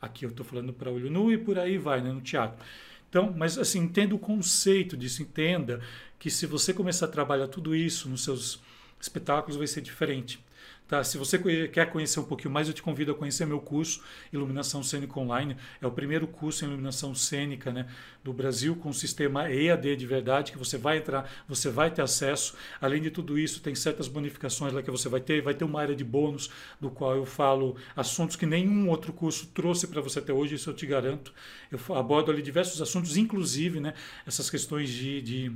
Aqui 0.01 0.25
eu 0.25 0.29
estou 0.29 0.45
falando 0.45 0.73
para 0.73 0.91
olho 0.91 1.09
nu 1.09 1.31
e 1.31 1.38
por 1.38 1.57
aí 1.57 1.77
vai, 1.77 2.01
né, 2.01 2.12
no 2.12 2.21
teatro. 2.21 2.63
Então, 3.09 3.33
mas 3.35 3.57
assim, 3.57 3.79
entenda 3.79 4.13
o 4.13 4.19
conceito 4.19 4.97
disso, 4.97 5.21
entenda 5.21 5.81
que 6.19 6.29
se 6.29 6.45
você 6.45 6.73
começar 6.73 7.05
a 7.05 7.09
trabalhar 7.09 7.47
tudo 7.47 7.75
isso 7.75 8.09
nos 8.09 8.23
seus 8.23 8.59
espetáculos 8.99 9.55
vai 9.55 9.67
ser 9.67 9.81
diferente. 9.81 10.39
Tá? 10.88 11.04
Se 11.04 11.17
você 11.17 11.38
quer 11.67 11.89
conhecer 11.89 12.19
um 12.19 12.23
pouquinho 12.23 12.50
mais, 12.50 12.67
eu 12.67 12.73
te 12.73 12.82
convido 12.82 13.12
a 13.12 13.15
conhecer 13.15 13.45
meu 13.45 13.60
curso 13.60 14.02
Iluminação 14.32 14.82
Cênica 14.82 15.19
Online. 15.19 15.58
É 15.82 15.88
o 15.88 15.91
primeiro 15.91 16.26
curso 16.28 16.63
em 16.63 16.69
iluminação 16.69 17.13
cênica 17.13 17.71
né, 17.71 17.88
do 18.23 18.32
Brasil 18.32 18.76
com 18.76 18.89
o 18.89 18.93
sistema 18.93 19.52
EAD 19.52 19.97
de 19.97 20.06
verdade, 20.06 20.52
que 20.52 20.58
você 20.58 20.78
vai 20.78 21.00
entrar, 21.00 21.30
você 21.47 21.69
vai 21.69 21.91
ter 21.91 22.02
acesso. 22.02 22.56
Além 22.80 23.02
de 23.02 23.12
tudo 23.12 23.38
isso, 23.38 23.62
tem 23.62 23.76
certas 23.76 24.08
bonificações 24.08 24.71
lá 24.71 24.82
que 24.82 24.89
você 24.89 25.10
vai 25.10 25.19
ter. 25.19 25.41
Vai 25.41 25.54
ter 25.54 25.65
uma 25.65 25.82
área 25.82 25.95
de 25.95 26.06
bônus, 26.06 26.50
do 26.80 26.89
qual 26.89 27.15
eu 27.15 27.26
falo 27.26 27.76
assuntos 27.95 28.38
que 28.38 28.45
nenhum 28.45 28.89
outro 28.89 29.12
curso 29.12 29.47
trouxe 29.47 29.88
para 29.88 30.00
você 30.00 30.19
até 30.19 30.32
hoje, 30.32 30.56
isso 30.56 30.69
eu 30.69 30.73
te 30.73 30.86
garanto. 30.86 31.34
Eu 31.69 31.80
abordo 31.95 32.32
ali 32.32 32.41
diversos 32.41 32.82
assuntos, 32.82 33.17
inclusive 33.17 33.82
né, 33.82 33.93
essas 34.26 34.50
questões 34.50 34.89
de, 34.89 35.21
de 35.21 35.52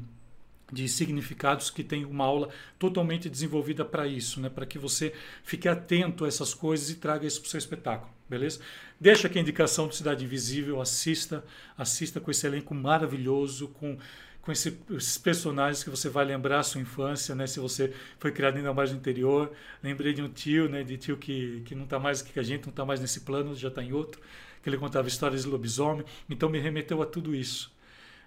de 0.72 0.88
significados 0.88 1.70
que 1.70 1.84
tem 1.84 2.06
uma 2.06 2.26
aula 2.26 2.50
totalmente 2.80 3.30
desenvolvida 3.30 3.84
para 3.84 4.08
isso, 4.08 4.40
né? 4.40 4.50
para 4.50 4.66
que 4.66 4.80
você 4.80 5.14
fique 5.44 5.68
atento 5.68 6.24
a 6.24 6.28
essas 6.28 6.54
coisas 6.54 6.90
e 6.90 6.96
traga 6.96 7.28
isso 7.28 7.42
para 7.42 7.48
o 7.48 7.50
seu 7.50 7.58
espetáculo, 7.58 8.12
beleza? 8.30 8.62
Deixa 9.00 9.28
aqui 9.28 9.38
a 9.38 9.42
indicação 9.42 9.88
do 9.88 9.96
Cidade 9.96 10.24
Invisível, 10.24 10.80
assista, 10.80 11.44
assista 11.78 12.22
com 12.22 12.32
esse 12.32 12.46
elenco 12.48 12.74
maravilhoso, 12.74 13.68
com, 13.70 13.98
com 14.42 14.52
esse, 14.52 14.80
esses 14.92 15.18
personagens 15.18 15.84
que 15.84 15.90
você 15.90 16.08
vai 16.08 16.24
lembrar 16.24 16.60
a 16.60 16.64
sua 16.64 16.80
infância, 16.80 17.36
né? 17.36 17.48
se 17.48 17.60
você 17.60 17.94
foi 18.20 18.32
criado 18.32 18.58
ainda 18.58 18.74
mais 18.74 18.92
no 18.92 18.98
interior. 18.98 19.52
Lembrei 19.84 20.14
de 20.14 20.22
um 20.22 20.30
tio, 20.30 20.70
né? 20.70 20.84
de 20.84 20.98
tio 20.98 21.18
que, 21.18 21.62
que 21.66 21.76
não 21.76 21.84
está 21.84 22.00
mais 22.00 22.22
aqui 22.22 22.32
com 22.32 22.40
a 22.40 22.44
gente, 22.44 22.64
não 22.64 22.70
está 22.70 22.86
mais 22.86 23.02
nesse 23.02 23.22
plano, 23.22 23.56
já 23.56 23.68
está 23.68 23.84
em 23.84 23.92
outro, 23.92 24.22
que 24.64 24.70
ele 24.70 24.78
contava 24.78 25.08
histórias 25.08 25.44
de 25.44 25.50
lobisomem, 25.50 26.06
então 26.30 26.48
me 26.48 26.60
remeteu 26.60 27.02
a 27.02 27.06
tudo 27.06 27.36
isso, 27.36 27.72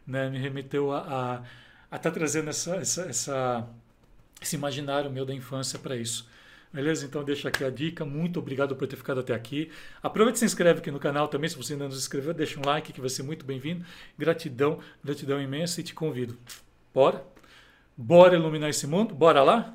né? 0.07 0.29
me 0.29 0.39
remeteu 0.39 0.93
a, 0.93 0.99
a 0.99 1.43
a 1.95 1.97
estar 1.97 2.11
tá 2.11 2.15
trazendo 2.19 2.51
essa, 2.51 2.75
essa, 2.75 3.03
essa, 3.03 3.69
esse 4.43 4.57
imaginário 4.57 5.09
meu 5.09 5.25
da 5.25 5.33
infância 5.33 5.79
para 5.79 5.95
isso. 5.97 6.29
Beleza? 6.73 7.07
Então 7.07 7.23
deixa 7.23 7.49
aqui 7.49 7.63
a 7.63 7.71
dica. 7.71 8.05
Muito 8.05 8.41
obrigado 8.41 8.75
por 8.75 8.89
ter 8.89 8.97
ficado 8.97 9.21
até 9.21 9.33
aqui. 9.33 9.71
Aproveita 10.03 10.37
e 10.37 10.41
se 10.41 10.45
inscreve 10.45 10.81
aqui 10.81 10.91
no 10.91 10.99
canal 10.99 11.29
também, 11.29 11.49
se 11.49 11.57
você 11.57 11.75
ainda 11.75 11.85
não 11.85 11.93
se 11.93 11.99
inscreveu, 11.99 12.35
deixa 12.35 12.59
um 12.59 12.67
like 12.67 12.93
que 12.93 13.01
vai 13.01 13.09
ser 13.09 13.23
muito 13.23 13.47
bem-vindo. 13.47 13.85
Gratidão, 14.19 14.81
gratidão 15.05 15.41
imensa 15.41 15.81
e 15.81 15.85
te 15.85 15.95
convido. 15.95 16.37
Bora? 16.93 17.25
Bora 17.97 18.35
iluminar 18.35 18.71
esse 18.71 18.89
mundo? 18.89 19.15
Bora 19.15 19.45
lá? 19.45 19.73